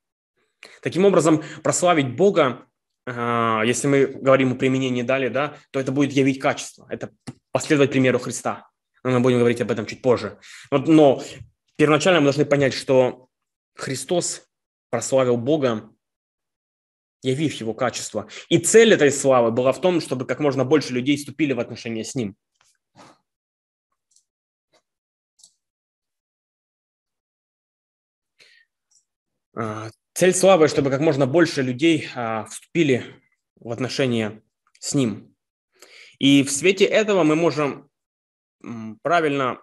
Таким 0.81 1.05
образом, 1.05 1.43
прославить 1.61 2.15
Бога, 2.15 2.65
если 3.07 3.87
мы 3.87 4.05
говорим 4.05 4.51
о 4.51 4.55
применении 4.55 5.01
далее, 5.01 5.29
да, 5.29 5.57
то 5.71 5.79
это 5.79 5.93
будет 5.93 6.11
явить 6.11 6.39
качество. 6.39 6.87
Это 6.89 7.11
последовать 7.51 7.91
примеру 7.91 8.19
Христа. 8.19 8.69
Но 9.03 9.11
мы 9.11 9.19
будем 9.21 9.39
говорить 9.39 9.61
об 9.61 9.71
этом 9.71 9.85
чуть 9.85 10.01
позже. 10.01 10.37
Но 10.71 11.23
первоначально 11.77 12.19
мы 12.19 12.25
должны 12.25 12.45
понять, 12.45 12.73
что 12.73 13.29
Христос 13.75 14.49
прославил 14.89 15.37
Бога, 15.37 15.89
явив 17.23 17.53
его 17.53 17.73
качество. 17.73 18.27
И 18.49 18.57
цель 18.57 18.93
этой 18.93 19.11
славы 19.11 19.51
была 19.51 19.71
в 19.71 19.79
том, 19.79 20.01
чтобы 20.01 20.25
как 20.25 20.39
можно 20.39 20.65
больше 20.65 20.91
людей 20.93 21.15
вступили 21.15 21.53
в 21.53 21.59
отношения 21.61 22.03
с 22.03 22.13
ним. 22.13 22.35
Цель 30.17 30.33
славы, 30.33 30.67
чтобы 30.67 30.89
как 30.89 30.99
можно 30.99 31.27
больше 31.27 31.61
людей 31.61 32.09
а, 32.15 32.45
вступили 32.45 33.03
в 33.59 33.71
отношения 33.71 34.41
с 34.79 34.95
ним. 34.95 35.35
И 36.17 36.41
в 36.41 36.49
свете 36.49 36.85
этого 36.85 37.21
мы 37.21 37.35
можем 37.35 37.87
правильно 39.03 39.61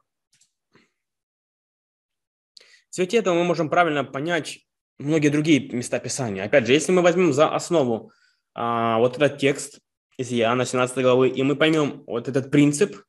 в 2.89 2.95
свете 2.95 3.17
этого 3.17 3.35
мы 3.35 3.43
можем 3.43 3.69
правильно 3.69 4.05
понять 4.05 4.61
многие 4.99 5.31
другие 5.31 5.69
места 5.71 5.99
Писания. 5.99 6.45
Опять 6.45 6.69
же, 6.69 6.73
если 6.73 6.93
мы 6.93 7.03
возьмем 7.03 7.33
за 7.33 7.53
основу 7.53 8.13
а, 8.55 8.99
вот 8.99 9.17
этот 9.17 9.39
текст 9.39 9.81
из 10.19 10.33
Иоанна 10.33 10.67
17 10.67 10.99
главы, 10.99 11.31
и 11.31 11.43
мы 11.43 11.57
поймем 11.57 12.05
вот 12.07 12.29
этот 12.29 12.53
принцип 12.53 13.03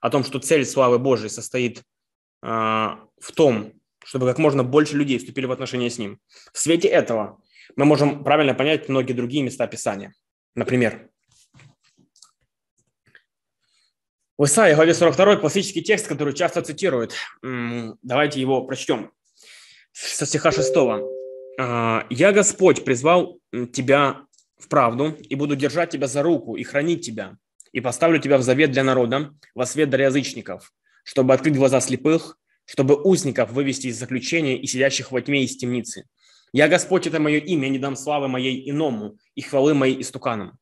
о 0.00 0.08
том, 0.08 0.22
что 0.22 0.38
цель 0.38 0.64
славы 0.64 1.00
Божией 1.00 1.30
состоит 1.30 1.82
а, 2.42 3.08
в 3.18 3.32
том, 3.32 3.79
чтобы 4.10 4.26
как 4.26 4.38
можно 4.38 4.64
больше 4.64 4.96
людей 4.96 5.18
вступили 5.18 5.46
в 5.46 5.52
отношения 5.52 5.88
с 5.88 5.96
Ним. 5.96 6.18
В 6.52 6.58
свете 6.58 6.88
этого 6.88 7.40
мы 7.76 7.84
можем 7.84 8.24
правильно 8.24 8.54
понять 8.54 8.88
многие 8.88 9.12
другие 9.12 9.44
места 9.44 9.68
Писания. 9.68 10.12
Например, 10.56 11.08
в 14.36 14.46
Исаии, 14.46 14.74
главе 14.74 14.94
42, 14.94 15.36
классический 15.36 15.80
текст, 15.80 16.08
который 16.08 16.34
часто 16.34 16.60
цитируют. 16.60 17.14
Давайте 18.02 18.40
его 18.40 18.64
прочтем 18.64 19.12
со 19.92 20.26
стиха 20.26 20.50
6. 20.50 20.74
«А, 21.60 22.04
«Я, 22.10 22.32
Господь, 22.32 22.84
призвал 22.84 23.38
тебя 23.72 24.26
в 24.58 24.66
правду 24.66 25.16
и 25.20 25.36
буду 25.36 25.54
держать 25.54 25.90
тебя 25.90 26.08
за 26.08 26.24
руку 26.24 26.56
и 26.56 26.64
хранить 26.64 27.06
тебя, 27.06 27.36
и 27.70 27.80
поставлю 27.80 28.18
тебя 28.18 28.38
в 28.38 28.42
завет 28.42 28.72
для 28.72 28.82
народа, 28.82 29.32
во 29.54 29.66
свет 29.66 29.88
для 29.88 30.06
язычников, 30.06 30.72
чтобы 31.04 31.32
открыть 31.32 31.54
глаза 31.54 31.80
слепых, 31.80 32.39
чтобы 32.70 32.94
узников 32.94 33.50
вывести 33.50 33.88
из 33.88 33.98
заключения 33.98 34.56
и 34.56 34.66
сидящих 34.66 35.10
во 35.10 35.20
тьме 35.20 35.42
из 35.42 35.56
темницы. 35.56 36.04
Я, 36.52 36.68
Господь, 36.68 37.06
это 37.06 37.18
мое 37.18 37.38
имя, 37.38 37.68
не 37.68 37.78
дам 37.78 37.96
славы 37.96 38.28
моей 38.28 38.70
иному 38.70 39.18
и 39.34 39.40
хвалы 39.40 39.74
моей 39.74 40.00
истуканам. 40.00 40.56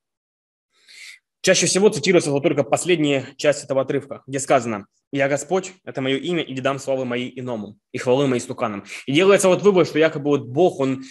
Чаще 1.42 1.66
всего 1.66 1.90
цитируется 1.90 2.30
вот 2.30 2.42
только 2.42 2.64
последняя 2.64 3.26
часть 3.36 3.62
этого 3.62 3.82
отрывка, 3.82 4.22
где 4.26 4.40
сказано 4.40 4.86
«Я 5.12 5.28
Господь, 5.28 5.72
это 5.84 6.00
мое 6.00 6.16
имя, 6.16 6.42
и 6.42 6.52
не 6.54 6.60
дам 6.60 6.78
славы 6.78 7.04
моей 7.04 7.38
иному, 7.38 7.78
и 7.92 7.98
хвалы 7.98 8.26
моей 8.26 8.40
стуканам». 8.40 8.84
И 9.06 9.12
делается 9.12 9.48
вот 9.48 9.62
вывод, 9.62 9.86
что 9.86 9.98
якобы 9.98 10.30
вот 10.30 10.46
Бог, 10.46 10.80
он, 10.80 11.04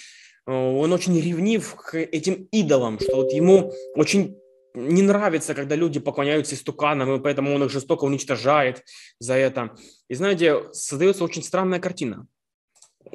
э, 0.47 0.51
он 0.51 0.91
очень 0.93 1.19
ревнив 1.19 1.75
к 1.75 1.95
этим 1.97 2.47
идолам, 2.51 2.99
что 2.99 3.17
вот 3.17 3.31
ему 3.33 3.71
очень 3.95 4.35
не 4.73 5.01
нравится, 5.01 5.53
когда 5.53 5.75
люди 5.75 5.99
поклоняются 5.99 6.55
истуканам, 6.55 7.15
и 7.15 7.19
поэтому 7.19 7.53
он 7.53 7.63
их 7.63 7.71
жестоко 7.71 8.03
уничтожает 8.05 8.83
за 9.19 9.33
это. 9.33 9.75
И 10.07 10.15
знаете, 10.15 10.71
создается 10.71 11.23
очень 11.23 11.43
странная 11.43 11.79
картина. 11.79 12.27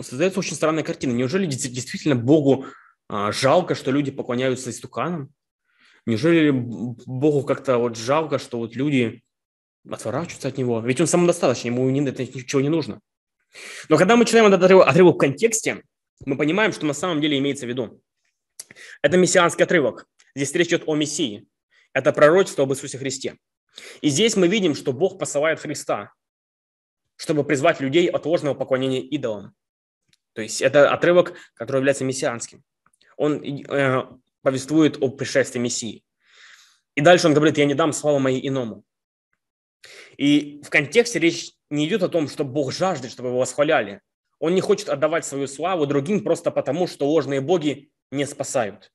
Создается 0.01 0.41
очень 0.41 0.57
странная 0.57 0.83
картина. 0.83 1.12
Неужели 1.12 1.47
действительно 1.47 2.17
Богу 2.17 2.67
а, 3.09 3.31
жалко, 3.33 3.75
что 3.75 3.91
люди 3.91 4.11
поклоняются 4.11 4.71
истуканам? 4.71 5.33
Неужели 6.07 6.51
Богу 6.51 7.45
как-то 7.45 7.79
вот 7.79 7.97
жалко, 7.97 8.38
что 8.38 8.59
вот 8.59 8.75
люди 8.75 9.23
отворачиваются 9.88 10.49
от 10.49 10.59
него? 10.59 10.81
Ведь 10.81 11.01
он 11.01 11.07
самодостаточный, 11.07 11.71
ему 11.71 11.88
это 12.07 12.23
ничего 12.23 12.61
не 12.61 12.69
нужно. 12.69 13.01
Но 13.88 13.99
когда 13.99 14.17
мы 14.17 14.25
читаем 14.25 14.47
этот 14.47 14.62
отрывок 14.62 15.17
в 15.17 15.19
контексте, 15.19 15.83
мы 16.25 16.37
понимаем, 16.37 16.73
что 16.73 16.87
на 16.87 16.95
самом 16.95 17.21
деле 17.21 17.38
имеется 17.38 17.67
в 17.67 17.69
виду. 17.69 18.01
Это 19.03 19.17
мессианский 19.17 19.65
отрывок. 19.65 20.07
Здесь 20.35 20.53
речь 20.55 20.68
идет 20.68 20.85
о 20.87 20.95
Мессии. 20.95 21.47
Это 21.92 22.12
пророчество 22.12 22.64
об 22.64 22.73
Иисусе 22.73 22.99
Христе. 22.99 23.37
И 24.01 24.09
здесь 24.09 24.37
мы 24.37 24.49
видим, 24.49 24.75
что 24.75 24.92
Бог 24.92 25.18
посылает 25.18 25.61
Христа, 25.61 26.12
чтобы 27.16 27.45
призвать 27.45 27.81
людей 27.81 28.09
от 28.09 28.25
ложного 28.27 28.55
поклонения 28.55 29.01
идолам. 29.01 29.55
То 30.35 30.42
есть 30.42 30.62
это 30.62 30.90
отрывок, 30.90 31.35
который 31.55 31.79
является 31.79 32.05
мессианским. 32.05 32.62
Он 33.16 33.42
э, 33.42 34.03
повествует 34.42 35.03
о 35.03 35.09
пришествии 35.11 35.61
Мессии. 35.61 36.05
И 36.95 37.01
дальше 37.01 37.27
он 37.27 37.35
говорит, 37.35 37.59
я 37.59 37.64
не 37.64 37.75
дам 37.75 37.92
славу 37.92 38.18
моей 38.18 38.47
иному. 38.47 38.85
И 40.16 40.61
в 40.64 40.71
контексте 40.71 41.18
речь 41.18 41.53
не 41.71 41.87
идет 41.87 42.03
о 42.03 42.09
том, 42.09 42.29
что 42.29 42.45
Бог 42.45 42.73
жаждет, 42.73 43.11
чтобы 43.11 43.31
его 43.31 43.38
восхваляли. 43.38 44.01
Он 44.38 44.55
не 44.55 44.61
хочет 44.61 44.88
отдавать 44.88 45.25
свою 45.25 45.47
славу 45.47 45.87
другим 45.87 46.23
просто 46.23 46.51
потому, 46.51 46.87
что 46.87 47.09
ложные 47.09 47.40
боги 47.40 47.90
не 48.11 48.27
спасают. 48.27 48.92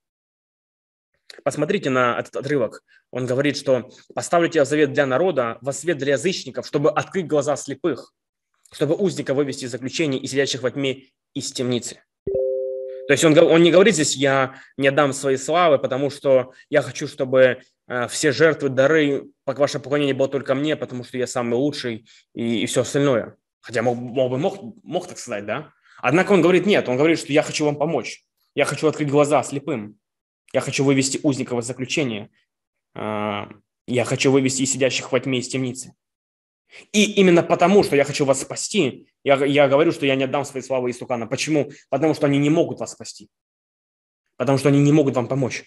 Посмотрите 1.44 1.90
на 1.90 2.20
этот 2.20 2.36
отрывок. 2.36 2.84
Он 3.12 3.26
говорит, 3.26 3.58
что 3.58 3.90
«поставлю 4.14 4.50
тебя 4.50 4.66
в 4.66 4.68
завет 4.68 4.94
для 4.94 5.06
народа, 5.06 5.58
во 5.62 5.74
свет 5.74 5.98
для 5.98 6.14
язычников, 6.14 6.66
чтобы 6.66 6.90
открыть 6.90 7.28
глаза 7.28 7.56
слепых, 7.56 8.14
чтобы 8.72 8.96
узника 8.96 9.34
вывести 9.34 9.66
из 9.66 9.72
заключения 9.72 10.20
и 10.20 10.28
сидящих 10.28 10.62
во 10.62 10.72
тьме 10.72 11.06
из 11.34 11.52
темницы». 11.52 12.02
То 13.08 13.14
есть 13.14 13.24
он, 13.24 13.38
он 13.38 13.64
не 13.64 13.72
говорит 13.72 13.94
здесь, 13.94 14.18
я 14.18 14.56
не 14.76 14.92
дам 14.92 15.14
своей 15.14 15.38
славы, 15.38 15.80
потому 15.80 16.10
что 16.10 16.52
я 16.70 16.82
хочу, 16.82 17.08
чтобы 17.08 17.62
э, 17.88 18.08
все 18.10 18.34
жертвы, 18.34 18.68
дары, 18.68 19.28
ваше 19.46 19.80
поклонение 19.80 20.14
было 20.14 20.28
только 20.28 20.54
мне, 20.56 20.76
потому 20.76 21.06
что 21.06 21.18
я 21.18 21.26
самый 21.26 21.56
лучший 21.56 22.06
и, 22.34 22.64
и 22.64 22.66
все 22.66 22.82
остальное. 22.82 23.38
Хотя 23.62 23.82
мог, 23.82 23.98
мог 23.98 24.30
бы 24.32 24.38
мог, 24.38 24.76
мог 24.84 25.08
так 25.08 25.18
сказать, 25.18 25.46
да? 25.46 25.72
Однако 26.02 26.34
он 26.34 26.42
говорит, 26.42 26.66
нет, 26.66 26.90
он 26.90 26.98
говорит, 26.98 27.20
что 27.20 27.32
я 27.32 27.44
хочу 27.44 27.64
вам 27.66 27.78
помочь. 27.78 28.24
Я 28.56 28.66
хочу 28.66 28.88
открыть 28.88 29.10
глаза 29.10 29.42
слепым. 29.42 29.98
Я 30.58 30.62
хочу 30.62 30.84
вывести 30.84 31.20
узников 31.22 31.60
из 31.60 31.68
заключения. 31.68 32.32
Э, 32.96 33.44
я 33.86 34.06
хочу 34.06 34.32
вывести 34.32 34.66
сидящих 34.66 35.12
во 35.12 35.20
тьме 35.20 35.38
из 35.38 35.48
темницы. 35.48 35.94
И 36.92 37.12
именно 37.12 37.44
потому, 37.44 37.84
что 37.84 37.96
я 37.96 38.04
хочу 38.04 38.26
вас 38.26 38.42
спасти, 38.42 39.08
я, 39.24 39.36
я 39.46 39.68
говорю, 39.68 39.92
что 39.92 40.08
я 40.08 40.16
не 40.16 40.24
отдам 40.24 40.46
своей 40.46 40.66
славы 40.66 40.90
истукана. 40.90 41.28
Почему? 41.28 41.72
Потому 41.92 42.16
что 42.16 42.26
они 42.26 42.40
не 42.40 42.50
могут 42.50 42.80
вас 42.80 42.94
спасти. 42.94 43.30
Потому 44.36 44.58
что 44.58 44.70
они 44.70 44.80
не 44.80 44.92
могут 44.92 45.16
вам 45.16 45.28
помочь. 45.28 45.64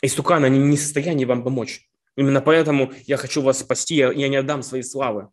Истуканы, 0.00 0.46
они 0.46 0.60
не 0.60 0.76
в 0.76 0.80
состоянии 0.80 1.24
вам 1.24 1.42
помочь. 1.42 1.90
Именно 2.14 2.40
поэтому 2.40 2.92
я 3.04 3.16
хочу 3.16 3.42
вас 3.42 3.58
спасти, 3.58 3.96
я, 3.96 4.12
я 4.12 4.28
не 4.28 4.36
отдам 4.36 4.62
своей 4.62 4.84
славы, 4.84 5.28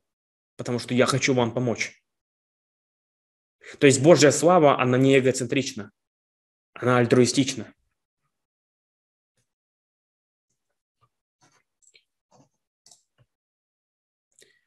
потому 0.56 0.80
что 0.80 0.95
я 0.95 1.06
хочу 1.06 1.36
вам 1.36 1.52
помочь. 1.52 2.02
То 3.78 3.86
есть 3.86 4.02
Божья 4.02 4.32
слава, 4.32 4.82
она 4.82 4.97
не 4.97 5.19
эгоцентрична, 5.19 5.91
она 6.79 6.97
альтруистична. 6.97 7.73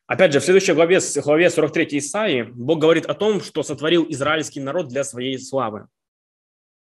Опять 0.06 0.32
же, 0.32 0.40
в 0.40 0.44
следующей 0.44 0.72
главе, 0.72 0.98
в 0.98 1.22
главе 1.22 1.50
43 1.50 1.98
Исаии, 1.98 2.42
Бог 2.42 2.80
говорит 2.80 3.06
о 3.06 3.14
том, 3.14 3.40
что 3.40 3.62
сотворил 3.62 4.04
израильский 4.10 4.58
народ 4.58 4.88
для 4.88 5.04
своей 5.04 5.38
славы. 5.38 5.86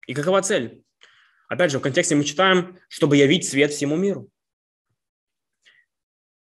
И 0.08 0.14
какова 0.14 0.42
цель? 0.42 0.82
Опять 1.50 1.72
же, 1.72 1.80
в 1.80 1.82
контексте 1.82 2.16
мы 2.16 2.24
читаем, 2.24 2.80
чтобы 2.88 3.18
явить 3.18 3.46
свет 3.46 3.72
всему 3.74 3.98
миру. 3.98 4.30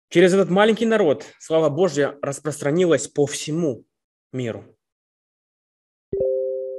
Через 0.09 0.35
этот 0.35 0.51
маленький 0.51 0.87
народ 0.87 1.27
слава 1.41 1.69
Божья 1.69 2.17
распространилась 2.23 3.09
по 3.09 3.27
всему 3.27 3.85
миру. 4.31 4.79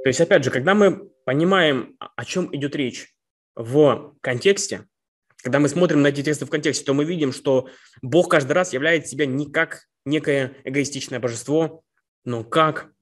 То 0.04 0.08
есть, 0.08 0.20
опять 0.20 0.44
же, 0.44 0.50
когда 0.50 0.74
мы 0.74 1.08
понимаем, 1.24 1.96
о 1.98 2.24
чем 2.26 2.54
идет 2.54 2.76
речь 2.76 3.14
в 3.56 4.14
контексте, 4.20 4.86
когда 5.42 5.58
мы 5.60 5.68
смотрим 5.70 6.02
на 6.02 6.08
эти 6.08 6.22
тексты 6.22 6.44
в 6.44 6.50
контексте, 6.50 6.84
то 6.84 6.92
мы 6.92 7.06
видим, 7.06 7.32
что 7.32 7.70
Бог 8.02 8.30
каждый 8.30 8.52
раз 8.52 8.74
являет 8.74 9.06
себя 9.06 9.24
не 9.24 9.50
как 9.50 9.86
некое 10.04 10.58
эгоистичное 10.64 11.20
божество, 11.20 11.82
но 12.22 12.44
как 12.44 12.92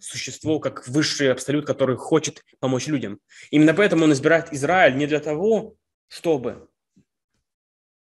существо, 0.00 0.58
как 0.58 0.88
высший 0.88 1.30
абсолют, 1.30 1.66
который 1.66 1.96
хочет 1.96 2.44
помочь 2.58 2.88
людям. 2.88 3.20
Именно 3.52 3.74
поэтому 3.74 4.02
он 4.02 4.12
избирает 4.12 4.52
Израиль 4.52 4.96
не 4.96 5.06
для 5.06 5.20
того, 5.20 5.76
чтобы 6.08 6.68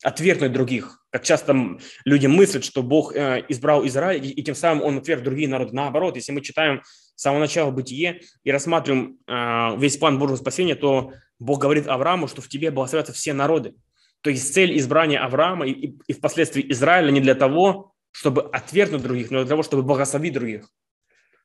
отвергнуть 0.03 0.53
других. 0.53 1.06
Как 1.17 1.25
часто 1.25 1.80
люди 2.06 2.27
мыслят, 2.27 2.63
что 2.63 2.84
Бог 2.84 3.15
э, 3.15 3.43
избрал 3.49 3.88
Израиль, 3.88 4.23
и 4.23 4.43
тем 4.43 4.53
самым 4.53 4.84
он 4.84 4.97
отверг 4.99 5.23
другие 5.23 5.49
народы. 5.49 5.73
Наоборот, 5.73 6.15
если 6.15 6.32
мы 6.32 6.41
читаем 6.41 6.84
с 7.15 7.23
самого 7.23 7.39
начала 7.39 7.71
Бытие 7.71 8.21
и 8.43 8.51
рассматриваем 8.51 9.17
э, 9.25 9.80
весь 9.80 9.97
план 9.97 10.19
Божьего 10.19 10.36
спасения, 10.36 10.75
то 10.75 11.13
Бог 11.39 11.60
говорит 11.60 11.88
Аврааму, 11.88 12.27
что 12.27 12.43
в 12.43 12.47
тебе 12.47 12.69
благословятся 12.69 13.13
все 13.13 13.34
народы. 13.34 13.73
То 14.21 14.30
есть 14.30 14.53
цель 14.53 14.77
избрания 14.77 15.19
Авраама 15.19 15.65
и, 15.65 15.71
и, 15.71 15.97
и 16.06 16.13
впоследствии 16.13 16.71
Израиля 16.71 17.10
не 17.10 17.19
для 17.19 17.34
того, 17.34 17.95
чтобы 18.12 18.43
отвергнуть 18.43 19.01
других, 19.01 19.32
но 19.32 19.39
для 19.39 19.49
того, 19.49 19.63
чтобы 19.63 19.82
благословить 19.82 20.34
других, 20.34 20.69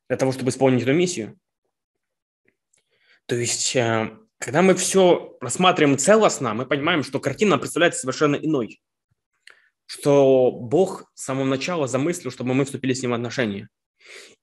для 0.06 0.18
того, 0.18 0.32
чтобы 0.32 0.50
исполнить 0.50 0.82
эту 0.82 0.92
миссию. 0.92 1.38
То 3.24 3.36
есть, 3.36 3.74
э, 3.74 4.18
когда 4.36 4.60
мы 4.60 4.74
все 4.74 5.34
рассматриваем 5.40 5.96
целостно, 5.96 6.52
мы 6.52 6.66
понимаем, 6.66 7.02
что 7.02 7.20
картина 7.20 7.56
представляется 7.56 8.02
совершенно 8.02 8.36
иной. 8.36 8.82
Что 9.92 10.50
Бог 10.50 11.10
с 11.14 11.24
самого 11.24 11.44
начала 11.44 11.86
замыслил, 11.86 12.30
чтобы 12.30 12.54
мы 12.54 12.64
вступили 12.64 12.94
с 12.94 13.02
Ним 13.02 13.10
в 13.10 13.14
отношения– 13.14 13.68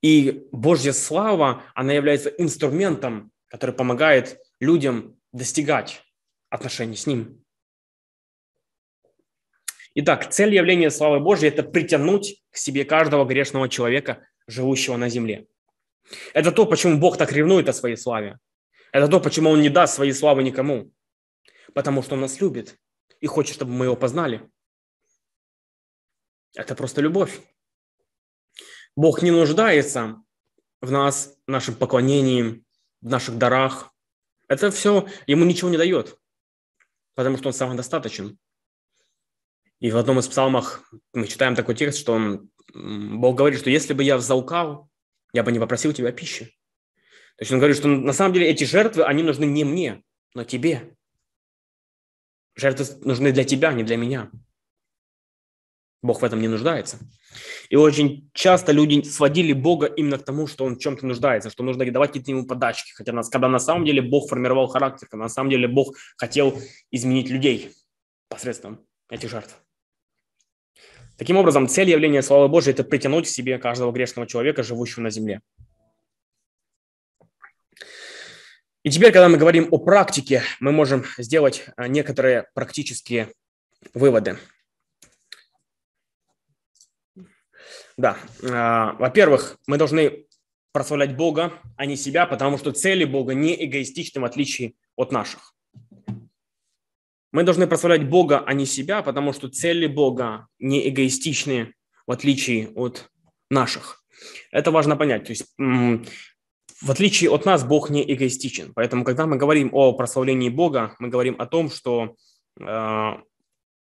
и 0.02 0.46
Божья 0.52 0.92
слава, 0.92 1.62
она 1.74 1.92
является 1.92 2.30
инструментом, 2.30 3.30
который 3.48 3.74
помогает 3.74 4.38
людям 4.58 5.18
достигать 5.32 6.02
отношений 6.48 6.96
с 6.96 7.06
Ним. 7.06 7.44
Итак, 9.94 10.30
цель 10.30 10.54
явления 10.54 10.90
славы 10.90 11.20
Божьей– 11.20 11.48
это 11.50 11.62
притянуть 11.62 12.42
к 12.50 12.56
себе 12.56 12.84
каждого 12.84 13.24
грешного 13.24 13.68
человека, 13.68 14.26
живущего 14.46 14.96
на 14.96 15.08
земле. 15.08 15.46
Это 16.32 16.52
то, 16.52 16.64
почему 16.64 16.98
Бог 16.98 17.18
так 17.18 17.32
ревнует 17.32 17.68
о 17.68 17.72
своей 17.72 17.96
славе. 17.96 18.38
Это 18.92 19.08
то, 19.08 19.20
почему 19.20 19.50
Он 19.50 19.60
не 19.60 19.68
даст 19.68 19.94
своей 19.94 20.12
славы 20.12 20.42
никому. 20.42 20.92
Потому 21.74 22.02
что 22.02 22.14
Он 22.14 22.22
нас 22.22 22.40
любит 22.40 22.76
и 23.20 23.26
хочет, 23.26 23.54
чтобы 23.54 23.72
мы 23.72 23.86
Его 23.86 23.96
познали. 23.96 24.48
Это 26.54 26.74
просто 26.74 27.00
любовь. 27.00 27.40
Бог 28.96 29.22
не 29.22 29.30
нуждается 29.30 30.22
в 30.80 30.90
нас, 30.90 31.36
в 31.46 31.50
нашем 31.50 31.74
поклонении, 31.74 32.64
в 33.00 33.08
наших 33.08 33.38
дарах. 33.38 33.94
Это 34.48 34.70
все 34.70 35.06
ему 35.26 35.44
ничего 35.44 35.70
не 35.70 35.76
дает, 35.76 36.18
потому 37.14 37.36
что 37.36 37.48
он 37.48 37.52
самодостаточен. 37.52 38.38
И 39.78 39.90
в 39.90 39.96
одном 39.96 40.18
из 40.18 40.28
псалмах 40.28 40.92
мы 41.14 41.26
читаем 41.26 41.54
такой 41.54 41.74
текст, 41.74 41.98
что 41.98 42.12
он, 42.12 42.50
Бог 42.74 43.36
говорит, 43.36 43.60
что 43.60 43.70
если 43.70 43.94
бы 43.94 44.04
я 44.04 44.16
взалкал, 44.16 44.90
я 45.32 45.42
бы 45.42 45.52
не 45.52 45.58
попросил 45.58 45.92
тебя 45.92 46.12
пищи. 46.12 46.46
То 47.36 47.42
есть 47.42 47.52
он 47.52 47.58
говорит, 47.58 47.78
что 47.78 47.88
на 47.88 48.12
самом 48.12 48.34
деле 48.34 48.48
эти 48.48 48.64
жертвы, 48.64 49.04
они 49.04 49.22
нужны 49.22 49.44
не 49.44 49.64
мне, 49.64 50.02
но 50.34 50.44
тебе. 50.44 50.94
Жертвы 52.54 52.84
нужны 53.02 53.32
для 53.32 53.44
тебя, 53.44 53.70
а 53.70 53.72
не 53.72 53.84
для 53.84 53.96
меня. 53.96 54.30
Бог 56.02 56.22
в 56.22 56.24
этом 56.24 56.40
не 56.40 56.48
нуждается. 56.48 56.98
И 57.68 57.76
очень 57.76 58.30
часто 58.32 58.72
люди 58.72 59.02
сводили 59.02 59.52
Бога 59.52 59.86
именно 59.86 60.18
к 60.18 60.24
тому, 60.24 60.46
что 60.46 60.64
он 60.64 60.76
в 60.76 60.78
чем-то 60.78 61.06
нуждается, 61.06 61.50
что 61.50 61.62
нужно 61.62 61.90
давать 61.90 62.10
какие-то 62.10 62.30
ему 62.30 62.46
подачки. 62.46 62.92
Хотя 62.92 63.12
нас, 63.12 63.28
когда 63.28 63.48
на 63.48 63.58
самом 63.58 63.84
деле 63.84 64.00
Бог 64.00 64.28
формировал 64.28 64.66
характер, 64.66 65.08
когда 65.10 65.24
на 65.24 65.28
самом 65.28 65.50
деле 65.50 65.68
Бог 65.68 65.94
хотел 66.16 66.58
изменить 66.90 67.28
людей 67.28 67.72
посредством 68.28 68.80
этих 69.10 69.28
жертв. 69.28 69.56
Таким 71.18 71.36
образом, 71.36 71.68
цель 71.68 71.90
явления 71.90 72.22
славы 72.22 72.48
Божией– 72.48 72.72
это 72.74 72.82
притянуть 72.82 73.26
к 73.26 73.28
себе 73.28 73.58
каждого 73.58 73.92
грешного 73.92 74.26
человека, 74.26 74.62
живущего 74.62 75.02
на 75.02 75.10
земле. 75.10 75.42
И 78.82 78.90
теперь, 78.90 79.12
когда 79.12 79.28
мы 79.28 79.36
говорим 79.36 79.68
о 79.70 79.76
практике, 79.76 80.42
мы 80.60 80.72
можем 80.72 81.04
сделать 81.18 81.66
а, 81.76 81.88
некоторые 81.88 82.46
практические 82.54 83.30
выводы. 83.92 84.38
Да. 88.00 88.16
А, 88.42 88.94
во-первых, 88.94 89.58
мы 89.66 89.76
должны 89.76 90.24
прославлять 90.72 91.16
Бога, 91.16 91.52
а 91.76 91.84
не 91.84 91.96
себя, 91.96 92.24
потому 92.24 92.56
что 92.56 92.72
цели 92.72 93.04
Бога 93.04 93.34
не 93.34 93.54
эгоистичны 93.66 94.22
в 94.22 94.24
отличие 94.24 94.72
от 94.96 95.12
наших. 95.12 95.54
Мы 97.30 97.42
должны 97.42 97.66
прославлять 97.66 98.08
Бога, 98.08 98.42
а 98.46 98.54
не 98.54 98.64
себя, 98.64 99.02
потому 99.02 99.34
что 99.34 99.50
цели 99.50 99.86
Бога 99.86 100.48
не 100.58 100.88
эгоистичны 100.88 101.74
в 102.06 102.12
отличие 102.12 102.70
от 102.70 103.10
наших. 103.50 104.02
Это 104.50 104.70
важно 104.70 104.96
понять. 104.96 105.24
То 105.24 105.32
есть, 105.32 105.44
в 105.58 106.90
отличие 106.90 107.30
от 107.30 107.44
нас, 107.44 107.64
Бог 107.64 107.90
не 107.90 108.02
эгоистичен. 108.02 108.72
Поэтому, 108.74 109.04
когда 109.04 109.26
мы 109.26 109.36
говорим 109.36 109.68
о 109.72 109.92
прославлении 109.92 110.48
Бога, 110.48 110.96
мы 111.00 111.08
говорим 111.08 111.36
о 111.38 111.44
том, 111.44 111.70
что 111.70 112.16
а, 112.58 113.20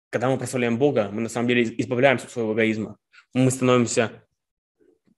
когда 0.08 0.30
мы 0.30 0.38
прославляем 0.38 0.78
Бога, 0.78 1.10
мы 1.12 1.20
на 1.20 1.28
самом 1.28 1.48
деле 1.48 1.64
избавляемся 1.78 2.24
от 2.24 2.32
своего 2.32 2.54
эгоизма 2.54 2.96
мы 3.34 3.50
становимся 3.50 4.24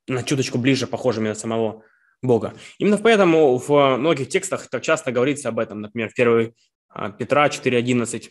на 0.07 0.23
чуточку 0.23 0.59
ближе 0.59 0.87
похожими 0.87 1.29
на 1.29 1.35
самого 1.35 1.85
Бога. 2.23 2.55
Именно 2.79 2.99
поэтому 2.99 3.57
в 3.59 3.97
многих 3.97 4.29
текстах 4.29 4.69
так 4.69 4.83
часто 4.83 5.13
говорится 5.13 5.49
об 5.49 5.59
этом. 5.59 5.81
Например, 5.81 6.09
в 6.09 6.13
1 6.13 6.55
а, 6.89 7.11
Петра 7.11 7.49
4.11. 7.49 8.29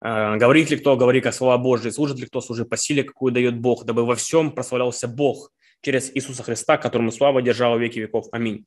«А, 0.00 0.36
говорит 0.36 0.70
ли 0.70 0.76
кто, 0.76 0.96
говори 0.96 1.20
как 1.20 1.34
слова 1.34 1.58
Божьи, 1.58 1.90
служит 1.90 2.18
ли 2.18 2.26
кто, 2.26 2.40
служи 2.40 2.64
по 2.64 2.76
силе, 2.76 3.04
какую 3.04 3.32
дает 3.32 3.58
Бог, 3.58 3.84
дабы 3.84 4.04
во 4.04 4.16
всем 4.16 4.52
прославлялся 4.52 5.06
Бог 5.06 5.52
через 5.82 6.10
Иисуса 6.14 6.42
Христа, 6.42 6.78
которому 6.78 7.12
слава 7.12 7.42
держала 7.42 7.76
веки 7.76 8.00
веков. 8.00 8.26
Аминь. 8.32 8.66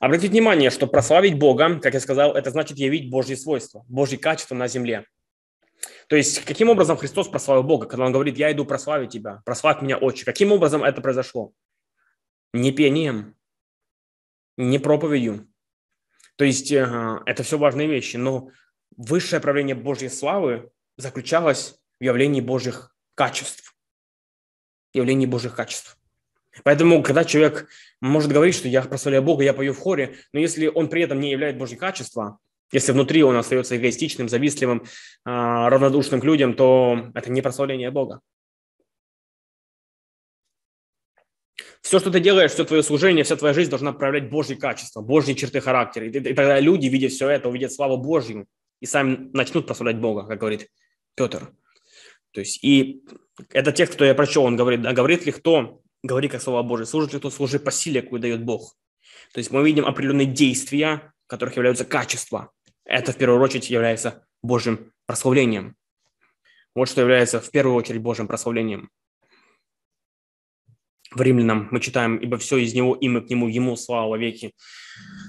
Обратите 0.00 0.30
внимание, 0.30 0.70
что 0.70 0.86
прославить 0.86 1.38
Бога, 1.38 1.78
как 1.80 1.94
я 1.94 2.00
сказал, 2.00 2.34
это 2.34 2.50
значит 2.50 2.78
явить 2.78 3.10
Божьи 3.10 3.34
свойства, 3.34 3.84
Божьи 3.88 4.16
качества 4.16 4.54
на 4.54 4.68
земле. 4.68 5.04
То 6.08 6.16
есть, 6.16 6.44
каким 6.44 6.70
образом 6.70 6.96
Христос 6.96 7.28
прославил 7.28 7.62
Бога, 7.62 7.86
когда 7.86 8.04
Он 8.04 8.12
говорит, 8.12 8.36
я 8.36 8.52
иду 8.52 8.64
прославить 8.64 9.10
тебя, 9.10 9.42
прославь 9.44 9.82
меня, 9.82 9.96
Отче. 9.96 10.24
Каким 10.24 10.52
образом 10.52 10.84
это 10.84 11.00
произошло? 11.00 11.52
Не 12.52 12.72
пением, 12.72 13.36
не 14.56 14.78
проповедью. 14.78 15.48
То 16.36 16.44
есть, 16.44 16.70
э, 16.72 17.20
это 17.26 17.42
все 17.42 17.58
важные 17.58 17.88
вещи, 17.88 18.16
но 18.16 18.50
высшее 18.96 19.40
проявление 19.40 19.74
Божьей 19.74 20.08
славы 20.08 20.70
заключалось 20.96 21.76
в 21.98 22.04
явлении 22.04 22.40
Божьих 22.40 22.94
качеств. 23.14 23.74
Явлении 24.92 25.26
Божьих 25.26 25.54
качеств. 25.54 25.98
Поэтому, 26.62 27.02
когда 27.02 27.24
человек 27.24 27.68
может 28.00 28.30
говорить, 28.30 28.54
что 28.54 28.68
я 28.68 28.82
прославляю 28.82 29.24
Бога, 29.24 29.42
я 29.42 29.54
пою 29.54 29.72
в 29.72 29.78
хоре, 29.78 30.16
но 30.32 30.38
если 30.38 30.68
он 30.68 30.88
при 30.88 31.02
этом 31.02 31.20
не 31.20 31.32
являет 31.32 31.58
Божьи 31.58 31.76
качества, 31.76 32.38
если 32.74 32.92
внутри 32.92 33.22
он 33.22 33.36
остается 33.36 33.76
эгоистичным, 33.76 34.28
завистливым, 34.28 34.84
а, 35.24 35.70
равнодушным 35.70 36.20
к 36.20 36.24
людям, 36.24 36.54
то 36.54 37.10
это 37.14 37.30
не 37.30 37.40
прославление 37.40 37.90
Бога. 37.90 38.20
Все, 41.80 42.00
что 42.00 42.10
ты 42.10 42.18
делаешь, 42.18 42.50
все 42.50 42.64
твое 42.64 42.82
служение, 42.82 43.24
вся 43.24 43.36
твоя 43.36 43.54
жизнь 43.54 43.70
должна 43.70 43.92
проявлять 43.92 44.28
Божьи 44.28 44.54
качества, 44.54 45.02
Божьи 45.02 45.34
черты 45.34 45.60
характера. 45.60 46.06
И 46.06 46.10
тогда 46.10 46.58
люди, 46.58 46.86
видя 46.86 47.08
все 47.08 47.28
это, 47.28 47.48
увидят 47.48 47.72
славу 47.72 47.96
Божью 47.96 48.46
и 48.80 48.86
сами 48.86 49.30
начнут 49.32 49.66
прославлять 49.66 50.00
Бога, 50.00 50.26
как 50.26 50.40
говорит 50.40 50.68
Петр. 51.14 51.52
То 52.32 52.40
есть, 52.40 52.64
и 52.64 53.04
это 53.50 53.70
текст, 53.70 53.94
кто 53.94 54.04
я 54.04 54.14
прочел, 54.14 54.44
он 54.44 54.56
говорит, 54.56 54.82
да, 54.82 54.92
говорит 54.92 55.26
ли 55.26 55.32
кто, 55.32 55.80
говори 56.02 56.28
как 56.28 56.42
Слово 56.42 56.62
Божие, 56.62 56.86
служит 56.86 57.12
ли 57.12 57.18
кто, 57.20 57.30
служи 57.30 57.60
по 57.60 57.70
силе, 57.70 58.02
какую 58.02 58.20
дает 58.20 58.44
Бог. 58.44 58.76
То 59.32 59.38
есть 59.38 59.52
мы 59.52 59.64
видим 59.64 59.84
определенные 59.84 60.26
действия, 60.26 61.12
которых 61.26 61.56
являются 61.56 61.84
качества. 61.84 62.50
Это 62.84 63.12
в 63.12 63.16
первую 63.16 63.40
очередь 63.40 63.70
является 63.70 64.26
Божьим 64.42 64.92
прославлением. 65.06 65.76
Вот 66.74 66.88
что 66.88 67.00
является 67.00 67.40
в 67.40 67.50
первую 67.50 67.76
очередь 67.76 68.02
Божьим 68.02 68.26
прославлением. 68.26 68.90
В 71.10 71.20
Римлянам 71.22 71.68
мы 71.70 71.80
читаем, 71.80 72.16
ибо 72.16 72.38
все 72.38 72.56
из 72.56 72.74
Него, 72.74 72.94
и 72.94 73.08
мы 73.08 73.20
к 73.20 73.30
Нему, 73.30 73.46
Ему 73.46 73.76
слава 73.76 74.10
во 74.10 74.18
веки. 74.18 74.52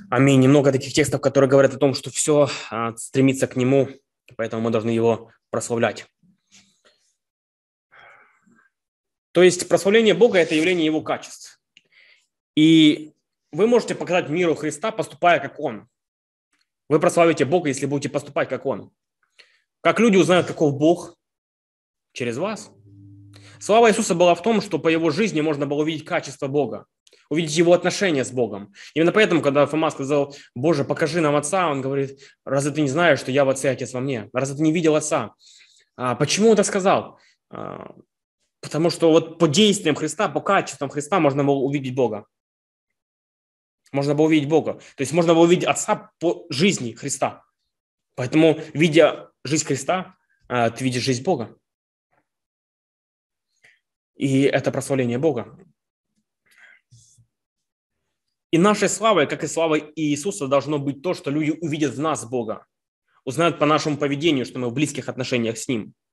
Аминь. 0.09 0.39
Немного 0.39 0.71
таких 0.71 0.93
текстов, 0.93 1.21
которые 1.21 1.49
говорят 1.49 1.75
о 1.75 1.77
том, 1.77 1.93
что 1.93 2.09
все 2.09 2.49
а, 2.71 2.95
стремится 2.97 3.45
к 3.45 3.55
Нему, 3.55 3.89
поэтому 4.35 4.63
мы 4.63 4.71
должны 4.71 4.89
Его 4.89 5.31
прославлять. 5.51 6.07
То 9.31 9.43
есть 9.43 9.67
прославление 9.67 10.13
Бога– 10.13 10.39
это 10.39 10.55
явление 10.55 10.85
Его 10.85 11.01
качеств. 11.01 11.61
И 12.55 13.13
вы 13.51 13.67
можете 13.67 13.93
показать 13.93 14.29
миру 14.29 14.55
Христа, 14.55 14.91
поступая 14.91 15.39
как 15.39 15.59
Он. 15.59 15.87
Вы 16.89 16.99
прославите 16.99 17.45
Бога, 17.45 17.69
если 17.69 17.85
будете 17.85 18.09
поступать 18.09 18.49
как 18.49 18.65
Он. 18.65 18.91
Как 19.81 19.99
люди 19.99 20.17
узнают, 20.17 20.47
каков 20.47 20.77
Бог? 20.77 21.15
Через 22.13 22.37
вас. 22.37 22.71
Слава 23.59 23.89
Иисуса 23.89 24.15
была 24.15 24.35
в 24.35 24.41
том, 24.41 24.61
что 24.61 24.79
по 24.79 24.87
Его 24.87 25.09
жизни 25.09 25.41
можно 25.41 25.65
было 25.65 25.81
увидеть 25.81 26.05
качество 26.05 26.47
Бога, 26.47 26.85
увидеть 27.29 27.55
Его 27.57 27.73
отношения 27.73 28.23
с 28.23 28.31
Богом. 28.31 28.73
Именно 28.93 29.11
поэтому, 29.11 29.41
когда 29.41 29.65
Фома 29.65 29.89
сказал, 29.89 30.35
Боже, 30.55 30.85
покажи 30.85 31.21
нам 31.21 31.35
Отца, 31.35 31.69
он 31.69 31.81
говорит, 31.81 32.19
разве 32.45 32.71
ты 32.71 32.81
не 32.81 32.89
знаешь, 32.89 33.19
что 33.19 33.31
я 33.31 33.45
в 33.45 33.49
Отце, 33.49 33.69
Отец 33.69 33.93
во 33.93 33.99
мне? 33.99 34.29
Разве 34.33 34.57
ты 34.57 34.63
не 34.63 34.71
видел 34.71 34.95
Отца? 34.95 35.33
А 35.97 36.15
почему 36.15 36.47
он 36.47 36.53
это 36.53 36.63
сказал? 36.63 37.19
А, 37.49 37.95
Потому 38.65 38.89
что 38.89 39.11
вот 39.11 39.37
по 39.37 39.47
действиям 39.47 39.95
Христа, 39.95 40.27
по 40.27 40.41
качествам 40.41 40.89
Христа 40.89 41.19
можно 41.19 41.43
было 41.43 41.57
увидеть 41.57 41.93
Бога. 41.93 42.25
Можно 43.95 44.13
было 44.13 44.25
увидеть 44.25 44.49
Бога. 44.49 44.73
То 44.95 45.01
есть 45.01 45.13
можно 45.13 45.33
было 45.33 45.43
увидеть 45.43 45.65
Отца 45.65 46.11
по 46.19 46.45
жизни 46.49 46.91
Христа. 46.91 47.43
Поэтому, 48.15 48.59
видя 48.73 49.31
жизнь 49.43 49.65
Христа, 49.65 50.15
а, 50.47 50.69
ты 50.69 50.83
видишь 50.83 51.03
жизнь 51.03 51.23
Бога. 51.23 51.57
И 54.15 54.41
это 54.41 54.71
прославление 54.71 55.17
Бога. 55.17 55.57
И 58.51 58.57
нашей 58.57 58.89
славой, 58.89 59.27
как 59.27 59.43
и 59.43 59.47
славой 59.47 59.91
Иисуса, 59.95 60.47
должно 60.47 60.77
быть 60.77 61.01
то, 61.01 61.13
что 61.13 61.31
люди 61.31 61.51
увидят 61.61 61.93
в 61.93 61.99
нас 61.99 62.25
Бога, 62.25 62.65
узнают 63.23 63.59
по 63.59 63.65
нашему 63.65 63.97
поведению, 63.97 64.45
что 64.45 64.59
мы 64.59 64.69
в 64.69 64.73
близких 64.73 65.09
отношениях 65.09 65.57
с 65.57 65.67
Ним– 65.67 65.93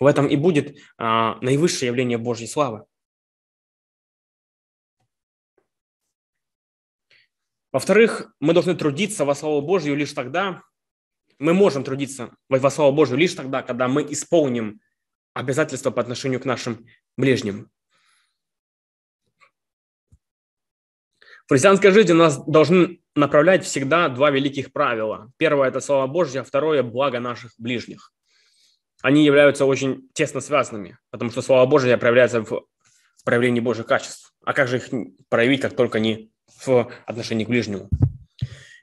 в 0.00 0.06
этом 0.06 0.26
и 0.26 0.36
будет 0.36 0.78
а, 0.96 1.38
наивысшее 1.42 1.88
явление 1.88 2.18
Божьей 2.18 2.48
славы. 2.48 2.84
Во-вторых, 7.72 8.32
мы 8.40 8.52
должны 8.52 8.74
трудиться 8.74 9.24
во 9.24 9.34
славу 9.34 9.62
Божью 9.62 9.96
лишь 9.96 10.12
тогда, 10.12 10.62
мы 11.38 11.54
можем 11.54 11.84
трудиться 11.84 12.34
во 12.48 12.70
славу 12.70 12.92
Божью 12.92 13.16
лишь 13.16 13.34
тогда, 13.34 13.62
когда 13.62 13.88
мы 13.88 14.02
исполним 14.12 14.80
обязательства 15.32 15.90
по 15.90 16.00
отношению 16.00 16.40
к 16.40 16.44
нашим 16.44 16.86
ближним. 17.16 17.70
В 21.46 21.52
христианской 21.52 21.90
жизни 21.90 22.12
нас 22.12 22.44
должны 22.44 23.00
направлять 23.14 23.64
всегда 23.64 24.08
два 24.08 24.30
великих 24.30 24.72
правила. 24.72 25.32
Первое– 25.36 25.68
это 25.70 25.80
слава 25.80 26.06
Божья, 26.06 26.40
а 26.40 26.44
второе– 26.44 26.82
благо 26.84 27.20
наших 27.20 27.52
ближних 27.58 28.12
они 29.02 29.24
являются 29.24 29.64
очень 29.64 30.08
тесно 30.12 30.40
связанными, 30.40 30.98
потому 31.10 31.30
что 31.30 31.42
Слава 31.42 31.66
Божия 31.66 31.96
проявляется 31.96 32.42
в 32.42 32.64
проявлении 33.24 33.60
Божьих 33.60 33.86
качеств. 33.86 34.34
А 34.44 34.52
как 34.52 34.68
же 34.68 34.76
их 34.76 34.88
проявить, 35.28 35.60
как 35.60 35.74
только 35.74 36.00
не 36.00 36.30
в 36.64 36.92
отношении 37.06 37.44
к 37.44 37.48
ближнему? 37.48 37.88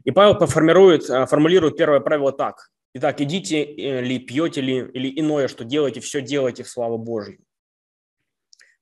И 0.03 0.11
Павел 0.11 0.45
формирует, 0.45 1.09
а, 1.09 1.25
формулирует 1.25 1.77
первое 1.77 1.99
правило 1.99 2.31
так. 2.31 2.69
Итак, 2.93 3.21
идите 3.21 3.63
э, 3.63 4.01
ли, 4.01 4.19
пьете 4.19 4.61
ли, 4.61 4.77
или 4.93 5.19
иное, 5.19 5.47
что 5.47 5.65
делаете, 5.65 5.99
все 5.99 6.21
делайте 6.21 6.63
в 6.63 6.69
славу 6.69 6.97
Божью. 6.97 7.39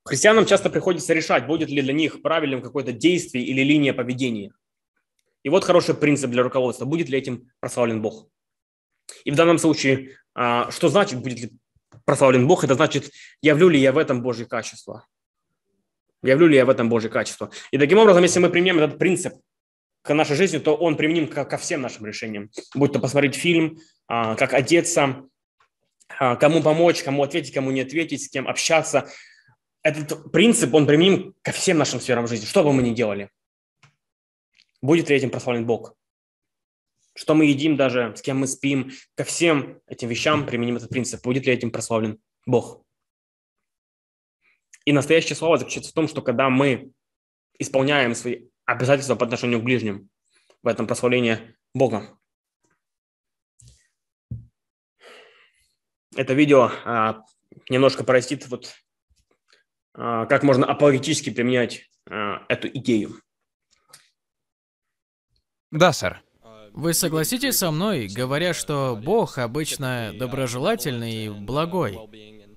Христианам 0.04 0.46
часто 0.46 0.70
приходится 0.70 1.12
решать, 1.12 1.46
будет 1.46 1.68
ли 1.68 1.82
для 1.82 1.92
них 1.92 2.22
правильным 2.22 2.62
какое-то 2.62 2.92
действие 2.92 3.44
или 3.44 3.62
линия 3.62 3.92
поведения. 3.92 4.52
И 5.42 5.48
вот 5.48 5.64
хороший 5.64 5.94
принцип 5.94 6.30
для 6.30 6.42
руководства. 6.42 6.84
Будет 6.84 7.08
ли 7.08 7.18
этим 7.18 7.50
прославлен 7.60 8.00
Бог? 8.00 8.28
И 9.24 9.30
в 9.30 9.36
данном 9.36 9.58
случае 9.58 10.16
а, 10.36 10.70
что 10.70 10.88
значит, 10.90 11.20
будет 11.20 11.40
ли 11.40 11.50
прославлен 12.04 12.46
Бог? 12.46 12.62
Это 12.62 12.74
значит, 12.74 13.10
явлю 13.40 13.68
ли 13.68 13.80
я 13.80 13.92
в 13.92 13.98
этом 13.98 14.22
Божье 14.22 14.44
качество? 14.44 15.06
Явлю 16.26 16.48
ли 16.48 16.56
я 16.56 16.64
в 16.64 16.70
этом 16.70 16.88
Божье 16.88 17.10
качество? 17.10 17.50
И 17.70 17.78
таким 17.78 17.98
образом, 17.98 18.22
если 18.22 18.40
мы 18.40 18.50
примем 18.50 18.78
этот 18.78 18.98
принцип 18.98 19.34
к 20.02 20.14
нашей 20.14 20.36
жизни, 20.36 20.58
то 20.58 20.74
он 20.74 20.96
применим 20.96 21.28
ко, 21.28 21.56
всем 21.56 21.80
нашим 21.80 22.06
решениям. 22.06 22.50
Будь 22.74 22.92
то 22.92 23.00
посмотреть 23.00 23.34
фильм, 23.34 23.78
а, 24.06 24.34
как 24.36 24.54
одеться, 24.54 25.24
а, 26.18 26.36
кому 26.36 26.62
помочь, 26.62 27.02
кому 27.02 27.22
ответить, 27.22 27.52
кому 27.52 27.70
не 27.70 27.80
ответить, 27.80 28.24
с 28.24 28.28
кем 28.28 28.48
общаться. 28.48 29.08
Этот 29.82 30.32
принцип, 30.32 30.74
он 30.74 30.86
применим 30.86 31.34
ко 31.42 31.52
всем 31.52 31.78
нашим 31.78 32.00
сферам 32.00 32.26
жизни, 32.26 32.46
что 32.46 32.62
бы 32.62 32.72
мы 32.72 32.82
ни 32.82 32.94
делали. 32.94 33.30
Будет 34.82 35.08
ли 35.10 35.16
этим 35.16 35.30
прославлен 35.30 35.66
Бог? 35.66 35.96
что 37.16 37.34
мы 37.34 37.46
едим 37.46 37.76
даже, 37.76 38.14
с 38.14 38.20
кем 38.20 38.38
мы 38.38 38.46
спим, 38.46 38.92
ко 39.14 39.24
всем 39.24 39.80
этим 39.86 40.08
вещам 40.08 40.46
применим 40.46 40.76
этот 40.76 40.90
принцип. 40.90 41.24
Будет 41.24 41.46
ли 41.46 41.52
этим 41.52 41.70
прославлен 41.70 42.18
Бог? 42.44 42.82
И 44.86 44.92
настоящее 44.92 45.36
слово 45.36 45.58
заключается 45.58 45.90
в 45.90 45.94
том, 45.94 46.08
что 46.08 46.22
когда 46.22 46.48
мы 46.48 46.92
исполняем 47.58 48.14
свои 48.14 48.46
обязательства 48.64 49.16
по 49.16 49.24
отношению 49.24 49.60
к 49.60 49.64
ближним, 49.64 50.08
в 50.62 50.68
этом 50.68 50.86
прославление 50.86 51.56
Бога. 51.74 52.18
Это 56.16 56.32
видео 56.32 56.70
а, 56.84 57.22
немножко 57.68 58.04
простит, 58.04 58.48
вот, 58.48 58.74
а, 59.94 60.26
как 60.26 60.42
можно 60.42 60.66
апологетически 60.66 61.30
применять 61.30 61.90
а, 62.08 62.44
эту 62.48 62.68
идею. 62.68 63.20
Да, 65.70 65.92
сэр. 65.92 66.22
Вы 66.72 66.94
согласитесь 66.94 67.58
со 67.58 67.70
мной, 67.70 68.06
говоря, 68.06 68.52
что 68.54 69.00
Бог 69.02 69.38
обычно 69.38 70.12
доброжелательный 70.18 71.26
и 71.26 71.28
благой, 71.30 71.96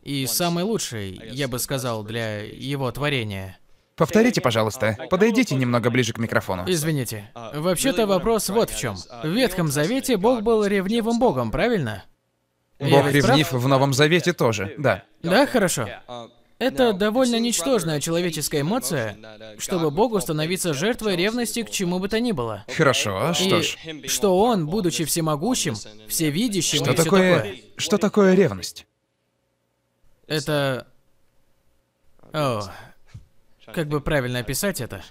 и 0.09 0.25
самый 0.25 0.63
лучший, 0.63 1.21
я 1.31 1.47
бы 1.47 1.59
сказал, 1.59 2.03
для 2.03 2.39
его 2.39 2.91
творения? 2.91 3.59
Повторите, 3.95 4.41
пожалуйста. 4.41 4.97
Подойдите 5.11 5.53
немного 5.53 5.91
ближе 5.91 6.13
к 6.13 6.17
микрофону. 6.17 6.63
Извините. 6.65 7.29
Вообще-то 7.53 8.07
вопрос 8.07 8.49
вот 8.49 8.71
в 8.71 8.79
чем. 8.79 8.95
В 8.95 9.27
Ветхом 9.27 9.67
Завете 9.67 10.17
Бог 10.17 10.41
был 10.41 10.65
ревнивым 10.65 11.19
Богом, 11.19 11.51
правильно? 11.51 12.05
Бог 12.79 13.11
ревнив 13.11 13.51
в 13.51 13.67
Новом 13.67 13.93
Завете 13.93 14.33
тоже, 14.33 14.73
да. 14.79 15.03
Да, 15.21 15.45
хорошо. 15.45 15.87
Это 16.57 16.91
довольно 16.91 17.39
ничтожная 17.39 18.01
человеческая 18.01 18.61
эмоция, 18.61 19.15
чтобы 19.59 19.91
Богу 19.91 20.19
становиться 20.19 20.73
жертвой 20.73 21.17
ревности 21.17 21.61
к 21.63 21.69
чему 21.69 21.99
бы 21.99 22.09
то 22.09 22.19
ни 22.19 22.31
было. 22.31 22.65
Хорошо, 22.75 23.33
что 23.33 23.61
ж. 23.61 23.77
что 24.07 24.37
Он, 24.39 24.67
будучи 24.67 25.05
всемогущим, 25.05 25.75
всевидящим 26.07 26.79
что 26.79 26.93
и 26.93 26.95
такое... 26.95 27.35
такое. 27.35 27.55
Что 27.77 27.97
такое 27.97 28.33
ревность? 28.33 28.87
Это... 30.29 30.87
О, 32.31 32.61
как 33.73 33.87
бы 33.87 33.99
правильно 33.99 34.39
описать 34.39 34.79
это? 34.79 35.03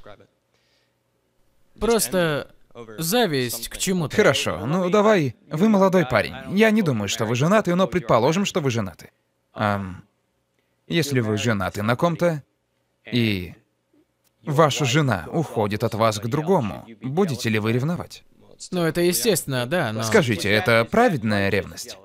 Просто 1.78 2.54
зависть 2.98 3.68
к 3.68 3.76
чему-то. 3.76 4.14
Хорошо, 4.14 4.64
ну 4.64 4.88
давай, 4.90 5.34
вы 5.50 5.68
молодой 5.68 6.06
парень. 6.06 6.34
Я 6.56 6.70
не 6.70 6.82
думаю, 6.82 7.08
что 7.08 7.24
вы 7.24 7.34
женаты, 7.34 7.74
но 7.74 7.88
предположим, 7.88 8.44
что 8.44 8.60
вы 8.60 8.70
женаты. 8.70 9.10
Эм, 9.54 10.04
если 10.86 11.18
вы 11.18 11.36
женаты 11.36 11.82
на 11.82 11.96
ком-то, 11.96 12.44
и 13.10 13.54
ваша 14.44 14.84
жена 14.84 15.26
уходит 15.32 15.82
от 15.82 15.94
вас 15.94 16.20
к 16.20 16.26
другому, 16.26 16.86
будете 17.02 17.48
ли 17.48 17.58
вы 17.58 17.72
ревновать? 17.72 18.22
Ну, 18.70 18.84
это 18.84 19.00
естественно, 19.00 19.66
да, 19.66 19.92
но... 19.92 20.02
Скажите, 20.04 20.48
это 20.48 20.84
праведная 20.84 21.48
ревность? 21.48 21.96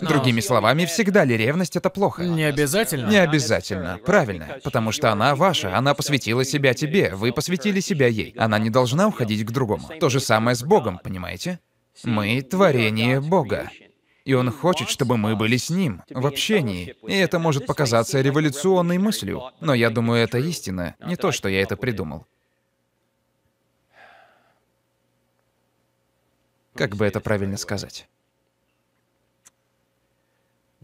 Но... 0.00 0.08
Другими 0.08 0.40
словами, 0.40 0.84
всегда 0.84 1.24
ли 1.24 1.36
ревность 1.36 1.76
это 1.76 1.90
плохо? 1.90 2.24
Не 2.24 2.44
обязательно. 2.44 3.08
Не 3.08 3.18
обязательно, 3.18 3.98
правильно, 4.04 4.58
потому 4.64 4.92
что 4.92 5.12
она 5.12 5.34
ваша, 5.34 5.76
она 5.76 5.94
посвятила 5.94 6.44
себя 6.44 6.74
тебе, 6.74 7.14
вы 7.14 7.32
посвятили 7.32 7.80
себя 7.80 8.06
ей. 8.06 8.34
Она 8.36 8.58
не 8.58 8.70
должна 8.70 9.08
уходить 9.08 9.44
к 9.44 9.50
другому. 9.50 9.88
То 10.00 10.08
же 10.08 10.20
самое 10.20 10.54
с 10.56 10.62
Богом, 10.62 11.00
понимаете? 11.02 11.60
Мы 12.04 12.42
творение 12.42 13.20
Бога. 13.20 13.70
И 14.24 14.34
он 14.34 14.50
хочет, 14.50 14.88
чтобы 14.88 15.16
мы 15.16 15.36
были 15.36 15.56
с 15.56 15.70
ним, 15.70 16.02
в 16.10 16.26
общении. 16.26 16.96
И 17.06 17.14
это 17.14 17.38
может 17.38 17.64
показаться 17.64 18.20
революционной 18.20 18.98
мыслью, 18.98 19.52
но 19.60 19.72
я 19.72 19.88
думаю, 19.88 20.22
это 20.22 20.38
истина, 20.38 20.96
не 21.06 21.14
то, 21.14 21.30
что 21.30 21.48
я 21.48 21.62
это 21.62 21.76
придумал. 21.76 22.26
Как 26.74 26.96
бы 26.96 27.06
это 27.06 27.20
правильно 27.20 27.56
сказать? 27.56 28.08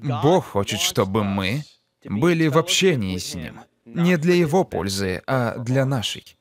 Бог 0.03 0.45
хочет, 0.45 0.81
чтобы 0.81 1.25
мы 1.25 1.62
были 2.05 2.49
в 2.49 2.59
общении 2.59 3.17
с 3.19 3.35
Ним. 3.35 3.61
Не 3.85 4.17
для 4.17 4.35
Его 4.35 4.65
пользы, 4.65 5.23
а 5.27 5.57
для 5.59 5.85
нашей. 5.85 6.37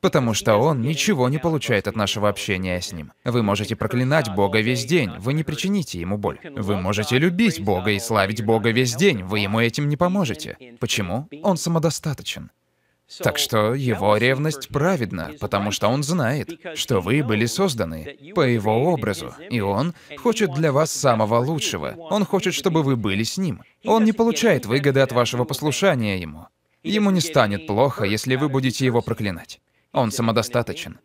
Потому 0.00 0.34
что 0.34 0.56
Он 0.56 0.82
ничего 0.82 1.28
не 1.28 1.38
получает 1.38 1.88
от 1.88 1.96
нашего 1.96 2.28
общения 2.28 2.80
с 2.80 2.92
Ним. 2.92 3.12
Вы 3.24 3.42
можете 3.42 3.74
проклинать 3.74 4.32
Бога 4.34 4.60
весь 4.60 4.84
день, 4.84 5.10
вы 5.18 5.32
не 5.32 5.42
причините 5.42 5.98
Ему 5.98 6.18
боль. 6.18 6.38
Вы 6.44 6.76
можете 6.76 7.18
любить 7.18 7.60
Бога 7.60 7.90
и 7.90 7.98
славить 7.98 8.44
Бога 8.44 8.70
весь 8.70 8.94
день, 8.94 9.22
вы 9.22 9.40
Ему 9.40 9.60
этим 9.60 9.88
не 9.88 9.96
поможете. 9.96 10.56
Почему? 10.78 11.28
Он 11.42 11.56
самодостаточен. 11.56 12.50
Так 13.22 13.38
что 13.38 13.74
его 13.74 14.16
ревность 14.16 14.68
праведна, 14.68 15.30
потому 15.38 15.70
что 15.70 15.86
он 15.88 16.02
знает, 16.02 16.50
что 16.74 17.00
вы 17.00 17.22
были 17.22 17.46
созданы 17.46 18.18
по 18.34 18.40
его 18.40 18.92
образу, 18.92 19.32
и 19.48 19.60
он 19.60 19.94
хочет 20.18 20.52
для 20.54 20.72
вас 20.72 20.90
самого 20.90 21.38
лучшего. 21.38 21.94
Он 22.10 22.24
хочет, 22.24 22.52
чтобы 22.52 22.82
вы 22.82 22.96
были 22.96 23.22
с 23.22 23.38
ним. 23.38 23.62
Он 23.84 24.04
не 24.04 24.12
получает 24.12 24.66
выгоды 24.66 25.00
от 25.00 25.12
вашего 25.12 25.44
послушания 25.44 26.18
ему. 26.18 26.48
Ему 26.82 27.10
не 27.10 27.20
станет 27.20 27.68
плохо, 27.68 28.04
если 28.04 28.34
вы 28.34 28.48
будете 28.48 28.84
его 28.84 29.02
проклинать. 29.02 29.60
Он 29.92 30.10
самодостаточен. 30.10 30.98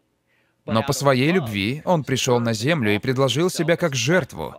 Но 0.65 0.83
по 0.83 0.93
своей 0.93 1.31
любви 1.31 1.83
он 1.85 2.03
пришел 2.03 2.39
на 2.39 2.53
землю 2.53 2.95
и 2.95 2.99
предложил 2.99 3.51
себя 3.51 3.77
как 3.77 3.95
жертву, 3.95 4.55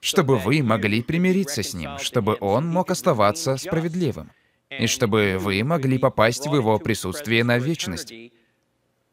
чтобы 0.00 0.36
вы 0.36 0.62
могли 0.62 1.02
примириться 1.02 1.64
с 1.64 1.74
ним, 1.74 1.98
чтобы 1.98 2.36
он 2.40 2.68
мог 2.68 2.90
оставаться 2.90 3.56
справедливым 3.56 4.30
и 4.78 4.86
чтобы 4.86 5.36
вы 5.38 5.62
могли 5.64 5.98
попасть 5.98 6.46
в 6.46 6.54
его 6.54 6.78
присутствие 6.78 7.44
на 7.44 7.58
вечность, 7.58 8.12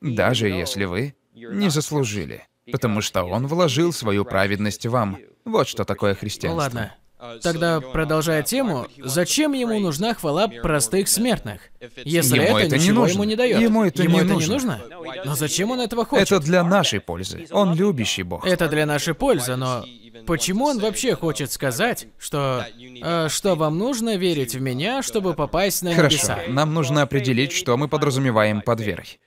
даже 0.02 0.48
если 0.50 0.86
вы 0.86 1.16
не 1.34 1.70
заслужили, 1.70 2.48
потому 2.72 3.02
что 3.02 3.24
он 3.24 3.48
вложил 3.48 3.94
свою 3.94 4.26
праведность 4.26 4.86
вам. 4.86 5.18
Вот 5.46 5.68
что 5.68 5.86
такое 5.86 6.14
христианство. 6.14 6.62
Ладно. 6.62 6.96
Тогда, 7.44 7.80
продолжая 7.82 8.42
тему, 8.42 8.88
зачем 8.98 9.54
ему 9.54 9.80
нужна 9.80 10.14
хвала 10.14 10.48
простых 10.48 11.08
смертных? 11.08 11.62
Если 12.04 12.38
Ему 12.38 12.58
это, 12.58 12.68
это 12.68 12.78
не 12.78 12.84
ничего 12.84 13.02
нужно. 13.02 13.14
ему 13.14 13.24
не 13.26 13.36
дает. 13.36 13.62
Ему 13.62 13.84
это 13.84 14.08
не 14.08 14.22
нужно. 14.22 14.54
нужно? 14.54 14.82
Но 15.26 15.36
зачем 15.36 15.70
он 15.72 15.82
этого 15.82 16.06
хочет? 16.06 16.32
Это 16.32 16.40
для 16.40 16.64
нашей 16.64 17.00
пользы. 17.00 17.48
Он 17.52 17.76
любящий 17.76 18.24
Бог. 18.24 18.46
Это 18.46 18.68
для 18.68 18.86
нашей 18.88 19.14
пользы, 19.14 19.56
но 19.56 19.86
почему 20.26 20.66
он 20.66 20.80
вообще 20.80 21.16
хочет 21.16 21.52
сказать, 21.52 22.08
что 22.18 22.66
э, 22.80 23.28
что 23.30 23.56
вам 23.56 23.78
нужно 23.78 24.16
верить 24.18 24.56
в 24.56 24.62
меня, 24.62 25.04
чтобы 25.04 25.34
попасть 25.36 25.84
на 25.84 25.94
Хорошо, 25.94 26.16
небеса? 26.18 26.40
нам 26.48 26.74
нужно 26.74 27.04
определить, 27.04 27.52
что 27.52 27.78
мы 27.78 27.88
подразумеваем 27.88 28.62
под 28.62 28.82
верой. 28.82 29.20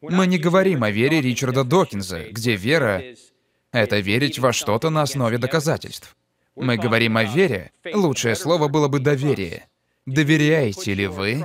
Мы 0.00 0.26
не 0.26 0.38
говорим 0.38 0.84
о 0.84 0.90
вере 0.90 1.20
Ричарда 1.20 1.64
Докинза, 1.64 2.20
где 2.30 2.56
вера— 2.56 3.02
это 3.72 3.98
верить 3.98 4.38
во 4.38 4.52
что-то 4.52 4.88
на 4.90 5.02
основе 5.02 5.36
доказательств. 5.38 6.16
Мы 6.56 6.78
говорим 6.78 7.16
о 7.16 7.24
вере, 7.24 7.70
лучшее 7.92 8.34
слово 8.34 8.68
было 8.68 8.88
бы 8.88 8.98
доверие. 8.98 9.66
Доверяете 10.06 10.94
ли 10.94 11.06
вы 11.06 11.44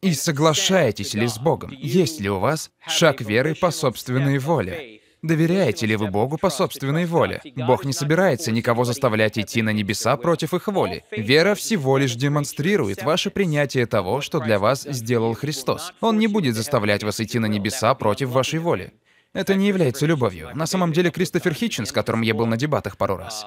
и 0.00 0.14
соглашаетесь 0.14 1.14
ли 1.14 1.26
с 1.26 1.38
Богом? 1.38 1.72
Есть 1.72 2.20
ли 2.20 2.30
у 2.30 2.38
вас 2.38 2.70
шаг 2.86 3.20
веры 3.20 3.54
по 3.54 3.70
собственной 3.70 4.38
воле? 4.38 5.00
Доверяете 5.22 5.86
ли 5.86 5.96
вы 5.96 6.08
Богу 6.08 6.36
по 6.36 6.50
собственной 6.50 7.06
воле? 7.06 7.40
Бог 7.56 7.86
не 7.86 7.94
собирается 7.94 8.52
никого 8.52 8.84
заставлять 8.84 9.38
идти 9.38 9.62
на 9.62 9.70
небеса 9.70 10.18
против 10.18 10.52
их 10.52 10.68
воли. 10.68 11.02
Вера 11.10 11.54
всего 11.54 11.96
лишь 11.96 12.14
демонстрирует 12.14 13.02
ваше 13.02 13.30
принятие 13.30 13.86
того, 13.86 14.20
что 14.20 14.38
для 14.38 14.58
вас 14.58 14.82
сделал 14.82 15.34
Христос. 15.34 15.94
Он 16.02 16.18
не 16.18 16.26
будет 16.26 16.54
заставлять 16.54 17.02
вас 17.02 17.20
идти 17.20 17.38
на 17.38 17.46
небеса 17.46 17.94
против 17.94 18.28
вашей 18.28 18.58
воли. 18.58 18.92
Это 19.32 19.54
не 19.54 19.66
является 19.66 20.04
любовью. 20.04 20.50
На 20.54 20.66
самом 20.66 20.92
деле 20.92 21.10
Кристофер 21.10 21.54
Хитчин, 21.54 21.86
с 21.86 21.92
которым 21.92 22.20
я 22.20 22.34
был 22.34 22.44
на 22.44 22.58
дебатах 22.58 22.98
пару 22.98 23.16
раз, 23.16 23.46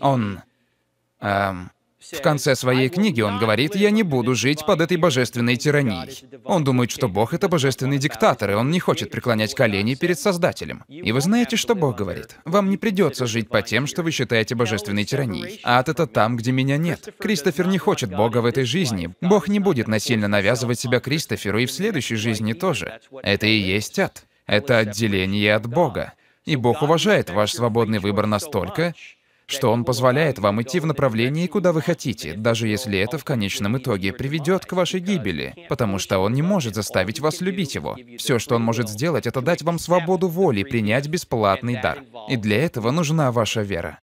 он... 0.00 0.40
эм, 1.20 1.70
в 2.12 2.22
конце 2.22 2.54
своей 2.54 2.88
книги 2.88 3.20
он 3.20 3.38
говорит, 3.38 3.74
«Я 3.74 3.90
не 3.90 4.04
буду 4.04 4.34
жить 4.34 4.64
под 4.64 4.80
этой 4.80 4.96
божественной 4.96 5.56
тиранией». 5.56 6.24
Он 6.44 6.62
думает, 6.62 6.90
что 6.90 7.08
Бог— 7.08 7.34
это 7.34 7.48
божественный 7.48 7.98
диктатор, 7.98 8.50
и 8.50 8.54
он 8.54 8.70
не 8.70 8.78
хочет 8.78 9.10
преклонять 9.10 9.54
колени 9.54 9.94
перед 9.94 10.18
Создателем. 10.18 10.84
И 10.88 11.10
вы 11.10 11.20
знаете, 11.20 11.56
что 11.56 11.74
Бог 11.74 11.96
говорит? 11.96 12.36
Вам 12.44 12.70
не 12.70 12.76
придется 12.76 13.26
жить 13.26 13.48
по 13.48 13.62
тем, 13.62 13.86
что 13.86 14.02
вы 14.02 14.12
считаете 14.12 14.54
божественной 14.54 15.04
тиранией. 15.04 15.60
Ад— 15.64 15.88
это 15.88 16.06
там, 16.06 16.36
где 16.36 16.52
меня 16.52 16.76
нет. 16.76 17.14
Кристофер 17.18 17.66
не 17.66 17.78
хочет 17.78 18.14
Бога 18.14 18.38
в 18.38 18.46
этой 18.46 18.64
жизни. 18.64 19.12
Бог 19.20 19.48
не 19.48 19.58
будет 19.58 19.88
насильно 19.88 20.28
навязывать 20.28 20.78
себя 20.78 21.00
Кристоферу 21.00 21.58
и 21.58 21.66
в 21.66 21.72
следующей 21.72 22.16
жизни 22.16 22.52
тоже. 22.52 23.00
Это 23.22 23.46
и 23.46 23.56
есть 23.56 23.98
ад. 23.98 24.26
Это 24.46 24.78
отделение 24.78 25.54
от 25.54 25.66
Бога. 25.66 26.12
И 26.44 26.54
Бог 26.54 26.82
уважает 26.82 27.30
ваш 27.30 27.52
свободный 27.52 27.98
выбор 27.98 28.26
настолько, 28.26 28.94
что 29.46 29.70
Он 29.70 29.84
позволяет 29.84 30.38
вам 30.38 30.60
идти 30.62 30.80
в 30.80 30.86
направлении, 30.86 31.46
куда 31.46 31.72
вы 31.72 31.82
хотите, 31.82 32.34
даже 32.34 32.68
если 32.68 32.98
это 32.98 33.18
в 33.18 33.24
конечном 33.24 33.78
итоге 33.78 34.12
приведет 34.12 34.66
к 34.66 34.72
вашей 34.72 35.00
гибели, 35.00 35.66
потому 35.68 35.98
что 35.98 36.18
Он 36.18 36.32
не 36.32 36.42
может 36.42 36.74
заставить 36.74 37.20
вас 37.20 37.40
любить 37.40 37.74
Его. 37.74 37.96
Все, 38.18 38.38
что 38.38 38.56
Он 38.56 38.62
может 38.62 38.88
сделать, 38.88 39.26
это 39.26 39.40
дать 39.40 39.62
вам 39.62 39.78
свободу 39.78 40.28
воли 40.28 40.62
принять 40.62 41.08
бесплатный 41.08 41.80
дар. 41.80 42.04
И 42.28 42.36
для 42.36 42.64
этого 42.64 42.90
нужна 42.90 43.32
ваша 43.32 43.62
вера. 43.62 44.00